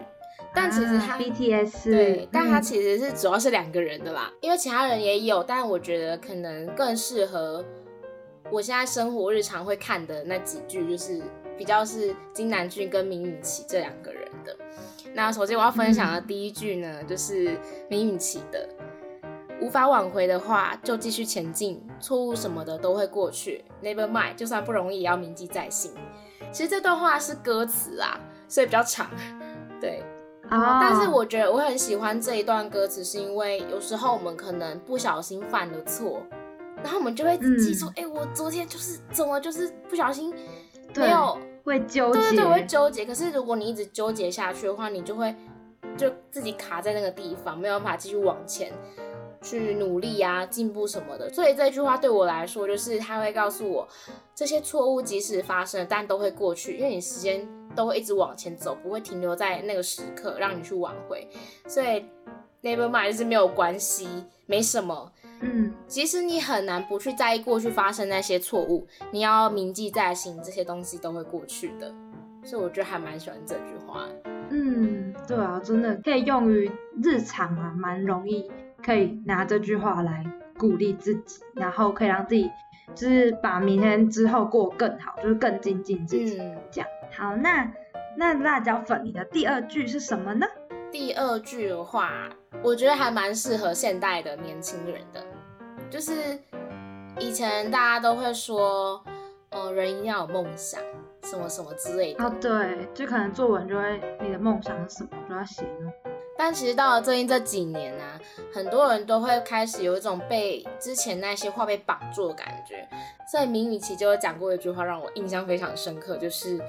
[0.53, 7.63] 但其实他 BTS 对，但他其实是主要是两个人的啦，因为其他人也有，但我觉得可能更适合
[8.51, 11.21] 我现在生活日常会看的那几句，就是
[11.57, 14.55] 比较是金南俊跟明允琪这两个人的。
[15.13, 17.57] 那首先我要分享的第一句呢，就是
[17.89, 18.67] 明允琪的，
[19.61, 25.93] 无法挽回的话就继续前进，错误什么的都会过去，Never mind，就算不容易也要铭记在心。
[26.51, 29.09] 其实这段话是歌词啊，所以比较长，
[29.79, 30.03] 对
[30.51, 30.79] 啊。
[30.79, 36.21] 但是我觉得我很喜欢这一段歌词，是因为有时候我们可能不小心犯了错，
[36.83, 40.33] 然后我们就会记住，哎，我昨天就是怎么就是不小心
[40.95, 41.37] 没有。
[41.63, 43.05] 会纠结，对对对，会纠结。
[43.05, 45.35] 可是如果你一直纠结下去的话，你就会
[45.95, 48.73] 就自己卡在那个地方，没有办法继续往前
[49.43, 51.31] 去努力啊、进步什么的。
[51.31, 53.87] 所以这句话对我来说，就是他会告诉我，
[54.33, 61.27] 这些错误即使发生，但都会过去，因为你时间都会一直往前走，不会停留在那个时刻让你去挽回。
[61.67, 62.05] 所以
[62.61, 64.07] never mind 是没有关系，
[64.45, 65.11] 没什么。
[65.41, 71.91] 嗯，其实你很难不去在意过去发生那些错误，你要铭记在心，这些东西都会过去的。
[72.43, 74.07] 所以我觉得还蛮喜欢这句话。
[74.49, 76.69] 嗯，对啊，真的可以用于
[77.01, 78.51] 日常啊，蛮容易
[78.83, 80.25] 可以拿这句话来
[80.57, 82.49] 鼓励自己，然后可以让自己
[82.93, 86.37] 就是把明天之后过更好，就是更精进自己。
[86.71, 87.71] 这样好，那
[88.17, 90.47] 那辣椒粉，你的第二句是什么呢？
[90.91, 92.29] 第二句的话，
[92.63, 95.23] 我觉得还蛮适合现代的年轻人的。
[95.89, 96.39] 就是
[97.19, 99.03] 以前大家都会说，
[99.49, 100.81] 呃，人一定要有梦想，
[101.23, 102.23] 什么什么之类的。
[102.23, 105.91] 哦，对，就可能作文就会，你的梦想是什么就要写呢。
[106.37, 108.03] 但其实到了最近这几年呢，
[108.51, 112.87] 很多人都会开始有一种被之前那些话被绑住的感觉。
[113.31, 116.59] 所以明雨琪就有讲过一句话，让我印象非常深刻，就是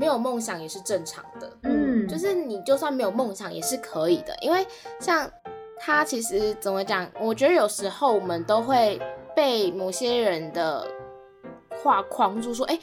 [0.00, 1.52] 没有梦想也是正常的。
[1.64, 4.66] 嗯，就是你就算没有梦想也是可以的，因为
[4.98, 5.30] 像。
[5.82, 7.10] 他其实怎么讲？
[7.18, 9.00] 我觉得有时候我们都会
[9.34, 10.86] 被某些人的
[11.82, 12.78] 话框住，说：“哎，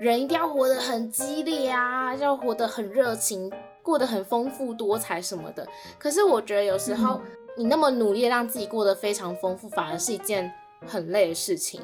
[0.00, 3.48] 人一定要活得很激烈啊，要活得很热情，
[3.84, 5.64] 过得很丰富多彩什么的。”
[5.96, 7.20] 可是我觉得有时候
[7.56, 10.52] 你那么努力让自己过得非常丰富，反而是一件
[10.84, 11.80] 很累的事情。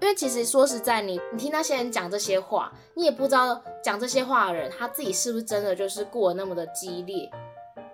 [0.00, 7.30] 因为其实说实在，你你听那些人讲这些话，你也不知道讲这些话的人他自己是不是真的就是过得那么的激烈，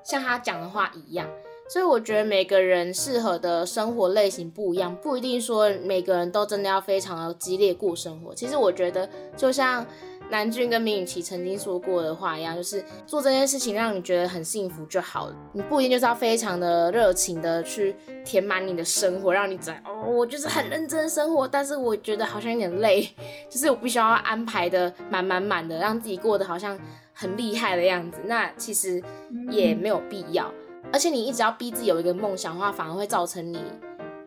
[0.03, 1.29] 像他讲的话一样。
[1.69, 8.35] 所以我觉得每个人适合的生活类型不一样，不一定说每个人都真的要非常的激烈过生活。
[8.35, 9.87] 其实我觉得，就像
[10.31, 15.37] 南俊跟明雨琪曾经说过的话一样，就是做这件事情让你觉得很幸福就好了。
[15.53, 23.03] 你不一定就是要非常的热情的去填满你的生活，让你在哦，我就是很认真生活，但是我觉得好像有点累，
[23.51, 26.79] 就是我必须要安排的满满满的，让自己过得好像
[27.13, 28.21] 很厉害的样子。
[28.25, 29.03] 那其实
[29.51, 30.49] 也没有必要，
[30.93, 33.59] 而且你一直要逼自己有一个梦想的话，反而会造成你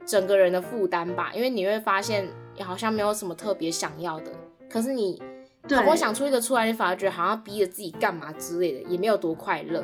[0.05, 2.27] 整个人的负担吧，因为你会发现
[2.57, 4.31] 你好像没有什么特别想要的，
[4.69, 5.21] 可是你。
[5.63, 9.83] 好不容易想出一个出来，你反而觉得好像逼着自己干嘛之类的，也没有多快乐。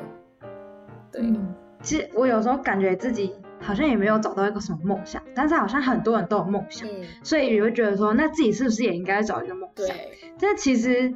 [1.11, 1.23] 对，
[1.81, 6.87] 其实我有时候感觉自己好像也没有找到一个什么梦想，但是好像很多人都有梦想，
[7.23, 9.87] 所以你会觉得说，那自己是不是也应该找一个梦想？
[9.87, 10.11] 对。
[10.39, 11.13] 但其实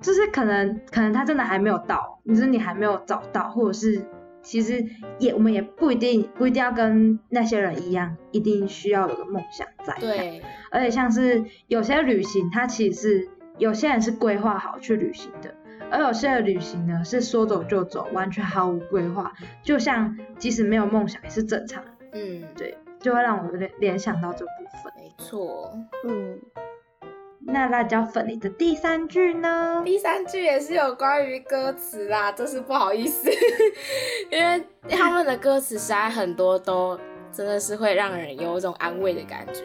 [0.00, 4.02] 就是可能，可能他真的还没有到，就是你还没有找到，或者是
[4.42, 4.84] 其实
[5.18, 9.94] 也我们也不一定不一定要跟那些人一样，一定需要有个梦想在。
[10.00, 10.42] 对。
[10.70, 13.28] 而且像是有些旅行，它其实是。
[13.58, 15.54] 有些人是规划好去旅行的，
[15.90, 19.32] 而有些的旅行呢是说走就走，完全毫无规划。
[19.62, 21.82] 就像即使没有梦想也是正常。
[22.12, 24.50] 嗯，对，就会让我联联想到这部
[24.82, 24.92] 分。
[24.96, 25.72] 没错，
[26.04, 26.38] 嗯。
[27.50, 29.80] 那辣椒粉里的第三句呢？
[29.82, 33.30] 第三句也是有关于歌词啦，真是不好意思，
[34.30, 36.98] 因为他们的歌词实在很多都。
[37.32, 39.62] 真的是会让人有一种安慰的感觉。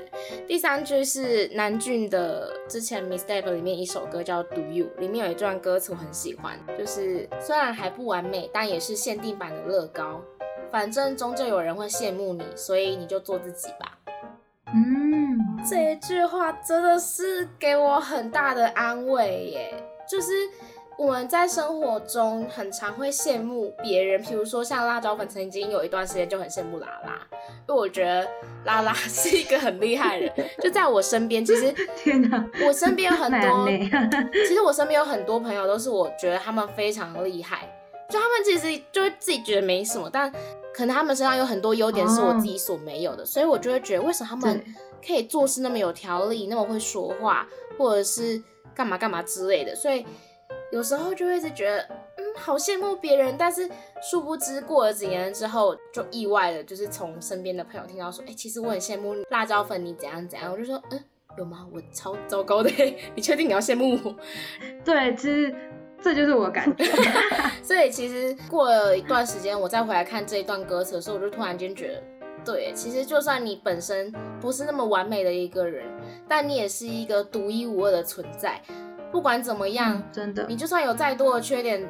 [0.48, 10.22] 第三句是南俊的之前《Mistake》里面一首歌叫《Do You》，里面有一段歌词我很喜欢，就是虽然还不完美，但也是限定版的乐高。
[10.72, 13.98] 反正终究有人会羡慕你，所以你就做自己吧。
[14.68, 20.32] 嗯，这一句话真的是给我很大的安慰耶，就是。
[20.98, 27.20] 我们在生活中很常会羡慕别人，譬如说像辣椒粉曾经有一段时间就很羡慕拉拉，
[27.68, 28.28] 因为我觉得
[28.64, 30.50] 拉拉是一个很厉害的人。
[30.62, 33.68] 就在我身边，其实天哪，我身边有很多，
[34.48, 37.68] 其实我身边有很多朋友都是我觉得他们非常厉害，
[38.10, 40.32] 就他们其实就会自己觉得没什么，但
[40.74, 44.64] 可能他们身上有很多优点是我自己所没有的，所以我就会觉得为什么他们
[45.06, 48.42] 可以做事那么有条理，那么会说话，或者是
[48.76, 50.06] 干嘛干嘛之类的，所以。
[50.74, 51.84] 有时候就会一直觉得，
[52.18, 53.70] 嗯，好羡慕别人，但是
[54.02, 61.00] 殊不知过了几年之后，就意外的，就是从身边的朋友听到说，哎，其实我很羡慕辣椒粉，你怎样怎样，我就说，嗯，
[61.38, 61.68] 有吗？
[61.72, 62.72] 我超糟糕的，
[63.14, 64.16] 你确定你要羡慕我？
[64.84, 65.54] 对，其实
[66.02, 66.84] 这就是我感觉。
[67.62, 72.04] 所以其实过了一段时间，我再回来看这一段歌词的时候，我就突然间觉得，
[72.44, 74.12] 对，其实就算你本身
[74.42, 75.86] 不是那么完美的一个人，
[76.28, 78.60] 但你也是一个独一无二的存在。
[79.14, 81.88] 不管怎么样，真的，你就算有再多的缺点，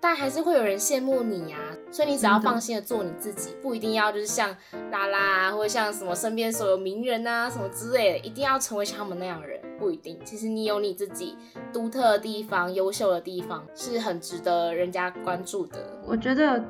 [0.00, 1.58] 但还是会有人羡慕你呀。
[1.90, 4.56] 所以你只要放心的做你自己，不一定要就是像
[4.92, 10.16] 拉拉或者像什么身边所有名人啊什么之类的，一定要成为像他们那样的人，不一定。
[10.24, 11.36] 其实你有你自己
[11.72, 16.00] 独特的地方、优秀的地方，是很值得人家关注的。
[16.06, 16.64] 我觉得。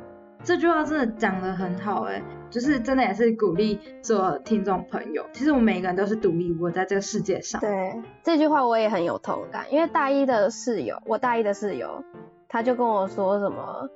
[0.44, 2.20] 这句话真的讲得很好哎，
[2.50, 5.24] 就是真的也是鼓励做听众朋友。
[5.32, 7.60] 其实我们每个人都是独一无二在这个世界上。
[7.60, 12.02] 对，这句话我也很有同感，因为大一的室友，我大一的室友，
[12.48, 13.88] 他就跟我说什么，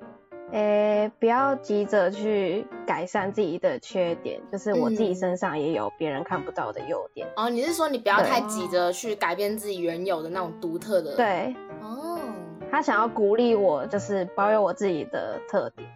[0.51, 7.27] 诶，不要急着去改善自己的缺点，就是我自己身上也有别人看不到的优点。
[7.35, 11.17] 哦，你是说你不要太急着去改变自己原有的那种独特的？
[11.17, 11.53] 对。
[11.81, 12.17] 哦。
[12.69, 15.89] 他想要鼓励我，就是保有我自己的特点。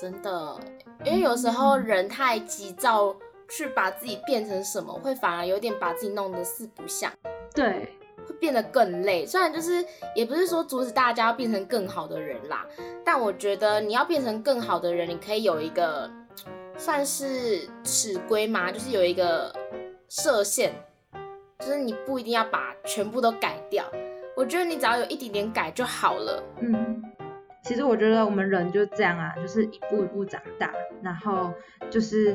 [0.00, 0.56] 真的，
[1.04, 3.12] 因为有时候人太急躁，
[3.48, 7.10] 去把自己变成什么，会反而有点把自己弄得四不像。
[7.52, 7.88] 对，
[8.26, 9.26] 会变得更累。
[9.26, 9.84] 虽然就是
[10.14, 12.64] 也不是说阻止大家要变成更好的人啦，
[13.04, 16.08] 但我觉得你要变成更好的人，你可以有一个
[16.76, 19.52] 算是尺规嘛，就是有一个
[20.08, 20.72] 设限，
[21.58, 23.84] 就是你不一定要把全部都改掉。
[24.36, 26.40] 我觉得你只要有一点点改就好了。
[26.60, 27.02] 嗯。
[27.68, 31.52] 其实我觉得我们人就这样啊，就是一步一步长大，然后
[31.90, 32.34] 就是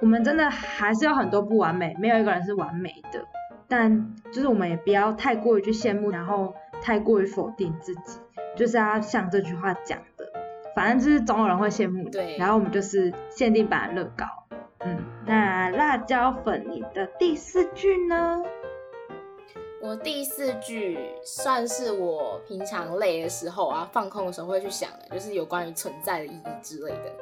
[0.00, 3.24] 我们真的还是有很多不完美，没有一个人是完美的，
[3.68, 6.52] 但就是我们也不要太过于去羡慕，然后
[6.82, 8.18] 太过于否定自己，
[8.56, 10.26] 就是要像这句话讲的，
[10.74, 14.26] 反正就是总有人会羡慕对，然后我们就是限定版乐高，
[14.80, 18.42] 嗯，那辣椒粉你的第四句呢？
[19.82, 27.12] 我第四句算是我平常累的时候啊，放空的时候会去想的，就是有关于存在的意义之类的。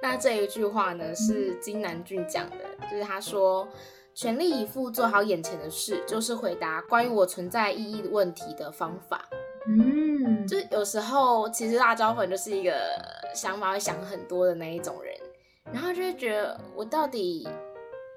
[0.00, 2.56] 那这一句话呢，是金南俊讲的，
[2.90, 3.68] 就是他说
[4.14, 9.28] ：“全力以赴做好眼前的事，就是回答关于我存在意义问题的方法。”
[9.68, 12.72] 嗯，就有时候其实辣椒粉就是一个
[13.34, 15.14] 想法会想很多的那一种人，
[15.74, 17.46] 然后就会觉得我到底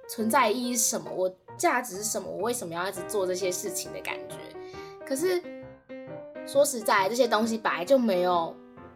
[0.08, 1.12] 存在意义是什么？
[1.14, 1.30] 我。
[1.58, 2.30] 价值是什么？
[2.30, 4.36] 我为什么要一直做这些事情的感觉？
[5.06, 5.42] 可是
[6.46, 8.56] 说实在，这些东西本来就没有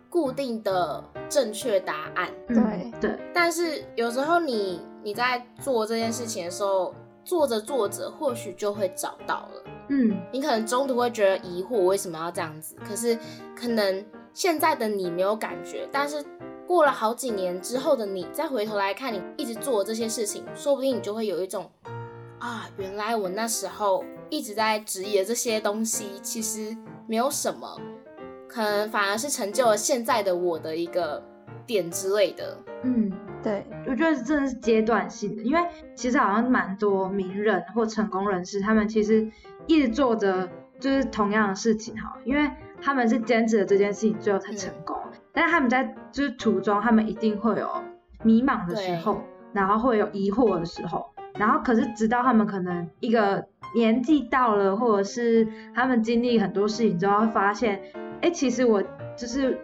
[0.09, 2.29] 固定的正确答案。
[2.47, 3.19] 对对。
[3.33, 6.93] 但是有时候你你在做这件事情的时候，
[7.23, 9.63] 做着做着，或许就会找到了。
[9.89, 10.17] 嗯。
[10.31, 12.75] 你可能中途会觉得疑惑，为什么要这样子？
[12.87, 13.17] 可是
[13.55, 16.23] 可能现在的你没有感觉，但是
[16.65, 21.69] 过了好几年之后的你，再回头来看你一直做这些事情，说不定你就会有一种
[22.45, 24.05] 啊，原来我那时候。
[24.31, 26.75] 一直在质疑的这些东西，其实
[27.07, 27.79] 没有什么，
[28.47, 31.23] 可能反而是成就了现在的我的一个
[31.67, 32.57] 点之类的。
[32.81, 33.11] 嗯，
[33.43, 35.59] 对，我觉得真的是阶段性的，因为
[35.95, 39.31] 其实好像蛮多名人或成功人士，他们其实
[39.67, 42.49] 一直做着就是同样的事情哈，因为
[42.81, 44.97] 他们是坚持了这件事情，最后才成功。
[45.31, 47.69] 但是他们在就是途中，他们一定会有
[48.23, 49.21] 迷茫的时候，
[49.53, 53.45] 然后会有疑惑的时候，然后可是直到他们可能一个。
[53.73, 57.81] 年纪到了，或者是他们经历很多事情之后，会发现，
[58.21, 58.81] 哎，其实我
[59.17, 59.59] 就是，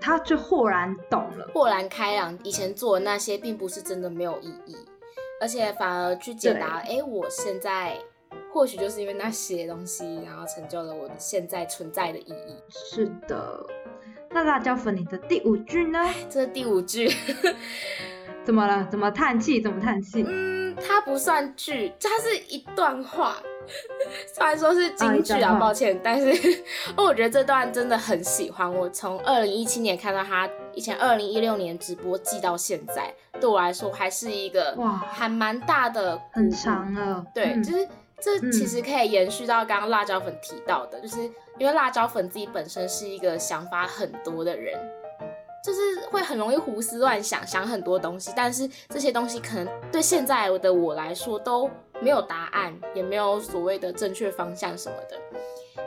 [0.00, 2.38] 他就豁然懂了，豁然开朗。
[2.44, 4.76] 以前做的那些，并不是真的没有意义，
[5.40, 7.96] 而且反而去解答，哎，我现在
[8.52, 12.54] 或许就是因为那些东西，然后成就了我的现在存在的意义。
[12.68, 13.66] 是的，
[14.30, 15.98] 那辣椒粉，你的第五句呢？
[16.30, 17.10] 这是第五句，
[18.44, 18.86] 怎么了？
[18.88, 19.60] 怎么叹气？
[19.60, 20.24] 怎么叹气？
[20.84, 23.36] 它不算剧，它是一段话，
[24.34, 26.62] 虽然说是京剧啊，抱歉，但是
[26.96, 28.72] 我觉得这段真的很喜欢。
[28.72, 37.24] 我从二零一七年看到他以前二零一六年直播记到现在，对我来说还是一个哇，还蛮大的，很长了。
[37.34, 37.88] 对，就是
[38.20, 41.20] 这其实可以延续到刚刚辣椒粉提到的，就是
[41.58, 44.78] 因为辣椒粉自己本身是一个想法很多的人。
[45.66, 51.68] 就是会很容易胡思乱想，想很多东西，但是这些东西可能对现在的我来说都
[52.00, 55.20] 没有答案，也没有所谓的正确方向什么的。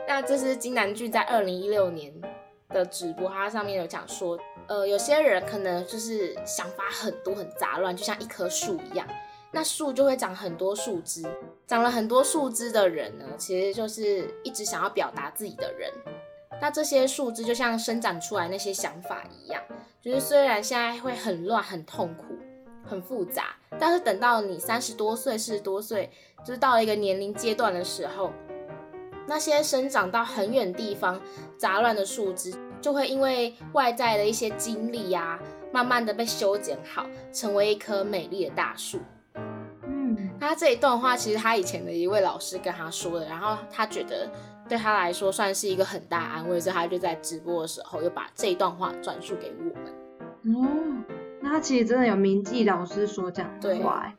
[0.06, 2.12] 那这是金南俊在二零一六年
[2.68, 9.08] 的直播，他上面有讲说，呃，有些人可能就是想法很多很杂乱，就像一棵树一样，
[9.50, 11.24] 那树就会长很多树枝，
[11.66, 15.90] 长了很多树枝的人呢，其实就是一直想要表达自己的人。
[16.60, 19.62] 那这些树枝就像生长出来那些想法一样，
[20.02, 22.36] 就是虽然现在会很乱、很痛苦、
[22.84, 26.10] 很复杂，但是等到你三十多岁、四十多岁，
[26.44, 28.30] 就是到了一个年龄阶段的时候，
[29.26, 31.18] 那些生长到很远地方
[31.56, 35.40] 杂乱的树枝，就会因为外在的一些经历呀，
[35.72, 39.00] 慢慢的被修剪好，成为一棵美丽的大树。
[39.84, 44.30] 嗯，他这一段话其实他以前的一位老师跟他说的，然后他觉得。
[44.70, 49.74] 对他来说算是一个很大安慰，所以他就在直播的时候又把这一段话转述给我们。
[50.56, 50.68] 哦，
[51.42, 54.14] 那他其实真的有铭记老师所讲的话，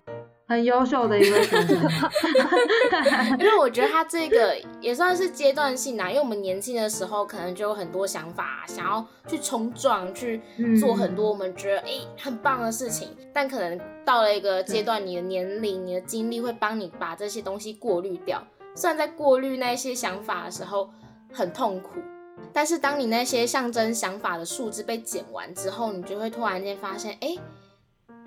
[0.49, 1.79] 很优秀的一位学生。
[3.39, 10.41] 因为我觉得他这个也算是阶段性的，因为我们年轻的时候可能就有很多想法，想要去冲撞，去
[10.77, 18.45] 做很多我们觉得哎很棒的事情，但可能到了一个阶段，你的年龄、你的经历会帮你把这些东西过滤掉。
[18.73, 20.89] 虽然在过滤那些想法的时候
[21.31, 21.99] 很痛苦，
[22.53, 27.37] 但是当你那些象征想法的树枝被剪完之后，你就会突然间发现，哎，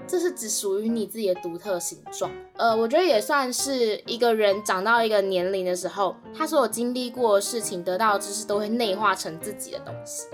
[0.07, 2.31] 这是只属于你自己的独特形状。
[2.57, 10.27] 呃，我觉得也算是一个人长到一个年龄的时候，他所有经历过的事情、得到的知识都会内化成自己的东西，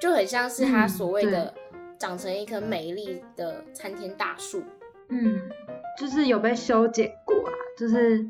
[0.00, 1.54] 就很像是他所谓的
[1.98, 4.62] 长成一棵美丽的参天大树。
[5.08, 5.40] 嗯，
[5.98, 8.28] 就是有被修剪过啊，就是。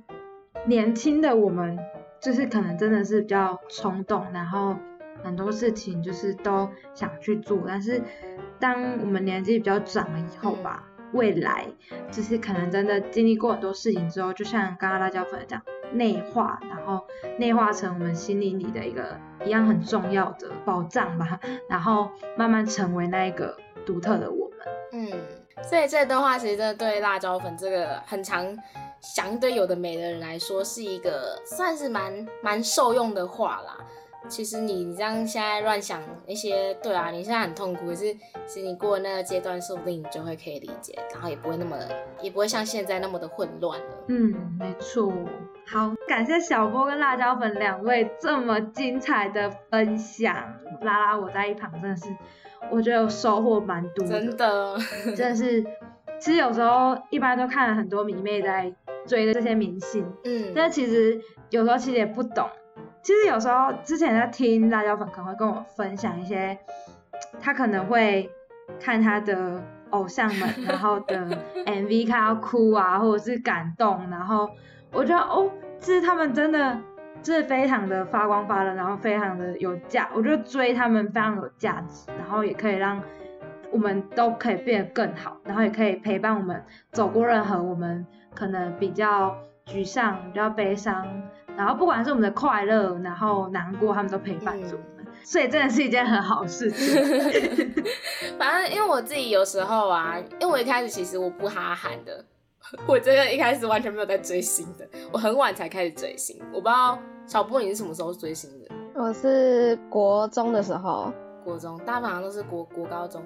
[0.67, 1.79] 年轻的我们
[2.21, 4.77] 就是可能真的是比较冲动，然后
[5.23, 7.59] 很多事情就是都想去做。
[7.67, 8.03] 但是
[8.59, 11.67] 当我们年纪比较长了以后吧，未来
[12.11, 15.61] 就是可能真的经历过很多事情之后，就像刚刚辣椒粉讲，
[15.93, 17.07] 内化，然后
[17.39, 21.39] 内化成我们心灵里的一个一样很重要的宝藏吧，
[21.69, 24.59] 然后慢慢成为那一个独特的我们。
[24.93, 25.11] 嗯，
[25.63, 28.57] 所以这段话其实真的对辣椒粉这个很长。
[29.01, 33.77] 想对有的没的人来说，是一个算是蛮蛮受用的话啦。
[34.31, 38.15] 其实你你这样现在乱想一些，对啊，你现在很痛苦，可是
[38.47, 41.77] 其实你过了那个阶段，说不定你就会可以理解，然后也不会那么，
[42.23, 43.87] 也不会像现在那么的混乱了。
[44.09, 45.13] 嗯，没错。
[45.67, 50.35] 好，感谢小波跟辣椒粉两位这么精彩的分享，
[50.81, 52.05] 拉拉我在一旁真的是，
[52.71, 54.77] 我觉得收获蛮多，真的，
[55.17, 55.65] 真的是。
[56.21, 58.73] 其实有时候一般都看了很多迷妹在
[59.05, 62.49] 追的这些明星，嗯，但其实有时候其实也不懂。
[63.03, 66.57] 其实有时候之前在听辣椒粉可能会跟我分享一些，
[67.41, 68.31] 他可能会
[68.81, 71.17] 看他的偶像们，然后的
[71.67, 74.49] MV 看到哭啊，或者是感动，然后
[74.93, 75.51] 我觉得哦，
[75.81, 76.79] 其实他们真的
[77.25, 83.03] 就是非常的发光发热，然后非常的有价，我觉得追他们非常有价值，然后也可以让
[83.73, 86.63] 我们都可以变得更好，然后也可以陪伴我们
[86.93, 89.35] 走过任何我们可能比较
[89.67, 91.07] 沮丧、比较悲伤，
[91.57, 97.75] 然后不管是我们的快乐，然后难过，他们都陪伴着我们，所以真的是一件很好事情。
[98.39, 102.23] 反正因为我自己有时候啊，因为我一开始其实我不哈韩的。
[102.89, 106.41] 我真的一开始完全没有在追星的，我很晚才开始追星。
[106.51, 108.71] 我不知道小波你是什么时候追星的？
[108.95, 111.11] 我是国中的时候，
[111.43, 113.23] 国中，大部分都是国国高中，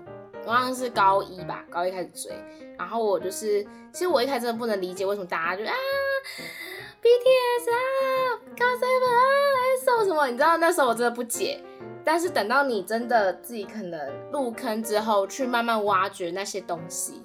[0.46, 2.32] 我好像是高一吧，高一开始追。
[2.78, 5.74] 然后我就是，其实我一开始真的不能理解为什么大家就啊
[7.03, 7.76] ，BTS 啊
[8.57, 9.18] ，GOT7 啊
[9.74, 11.61] ，EXO 什么，你知道那时候我真的不解。
[12.05, 14.01] 但是等到你真的自己可能
[14.32, 17.22] 入坑之后，去慢慢挖掘那些东西。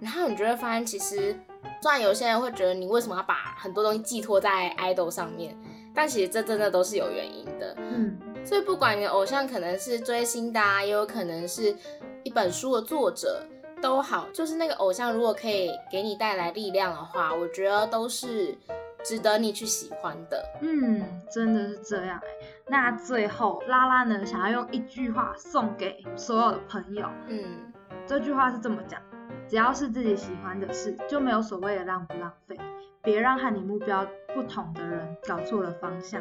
[0.00, 1.36] 然后你就会发现，其实
[1.82, 5.56] 虽然有些人会觉得你为什么要把很多东西寄托在 idol 上面，
[5.94, 7.74] 但其实这真的都是有原因的。
[7.78, 11.74] 嗯，所以不管你的偶像可能是追星的，也有可能是
[12.22, 13.46] 一本书的作者
[13.80, 18.56] 都好，就是那个偶像如果可以给你带来力量的话，我觉得都是
[19.04, 20.44] 值得你去喜欢的。
[20.60, 22.20] 嗯，真的是这样
[22.66, 27.06] 那最后拉拉呢，想要用一句话送给所有的朋友。
[27.28, 27.72] 嗯，
[28.06, 29.00] 这句话是这么讲。
[29.46, 32.58] 只要是自己喜欢的事，就没有所谓的浪不浪费。
[33.04, 36.20] 别让和你目标不同的人搞错了方向。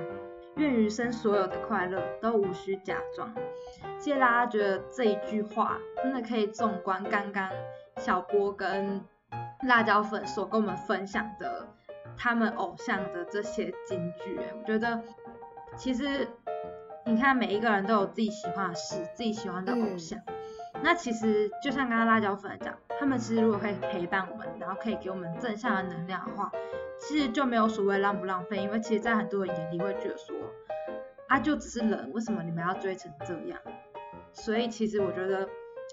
[0.57, 3.33] 愿余生所有的快乐都无需假装。
[3.97, 7.49] 谢拉拉觉得这一句话真的可以纵观刚刚
[7.97, 9.01] 小波跟
[9.67, 11.67] 辣椒粉所跟我们分享的
[12.15, 14.39] 他们偶像的这些金句。
[14.59, 15.01] 我觉得
[15.75, 16.27] 其实
[17.05, 20.19] 你看每一个人都有自己喜欢的事，自己喜欢的偶像。
[20.83, 26.49] 那其实就像刚刚辣椒粉讲，他们其实如果可以陪伴我们，然后可以给我们正向的能量的话，
[26.97, 28.55] 其实就没有所谓浪不浪费。
[28.55, 30.33] 因为其实，在很多人眼里会觉得说，
[31.27, 33.59] 啊，就只是人，为什么你们要追成这样？
[34.31, 35.45] 所以其实我觉得，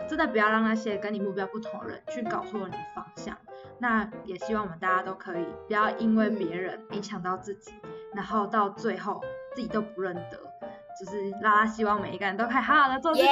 [0.08, 3.36] 真的不要让那些跟你目标不同的人去搞错你的方向。
[3.80, 7.74] 那也希望我们大家都可以不要因为别人影响到自己，
[8.14, 9.20] 然后到最后
[9.56, 10.38] 自己都不认得。
[11.00, 13.28] 就是拉拉希望每一个人都可以好好的做自己。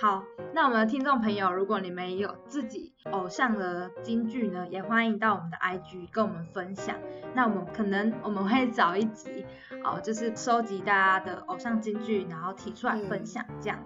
[0.00, 0.24] 好，
[0.54, 6.96] 那我们的听众朋友，如果你们有自己偶像的金句呢，也欢迎到我们的 IG 跟我们分享。
[7.34, 9.44] 那我们可能我们会找一集
[9.84, 13.78] 哦，就是收集大家的偶像金句，然后提出来分享这样。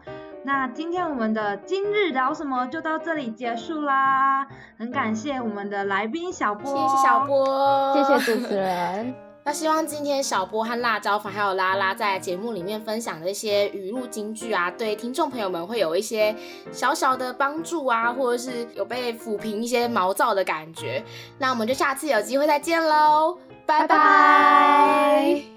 [0.44, 4.46] 那今天我们的今日聊什么就到这里结束啦，
[4.78, 9.23] 很感谢我们的来宾小波，谢谢小波，谢谢主持人。
[9.46, 16.34] 那希望今天小波和辣椒粉还有拉拉在节目里面分享的一些语录金句啊，对听众朋友们会有一些
[16.72, 21.04] 小小的帮助啊，或者是有被抚平一些毛躁的感觉。
[21.38, 23.36] 那我们就下次有机会再见喽，
[23.66, 25.53] 拜拜。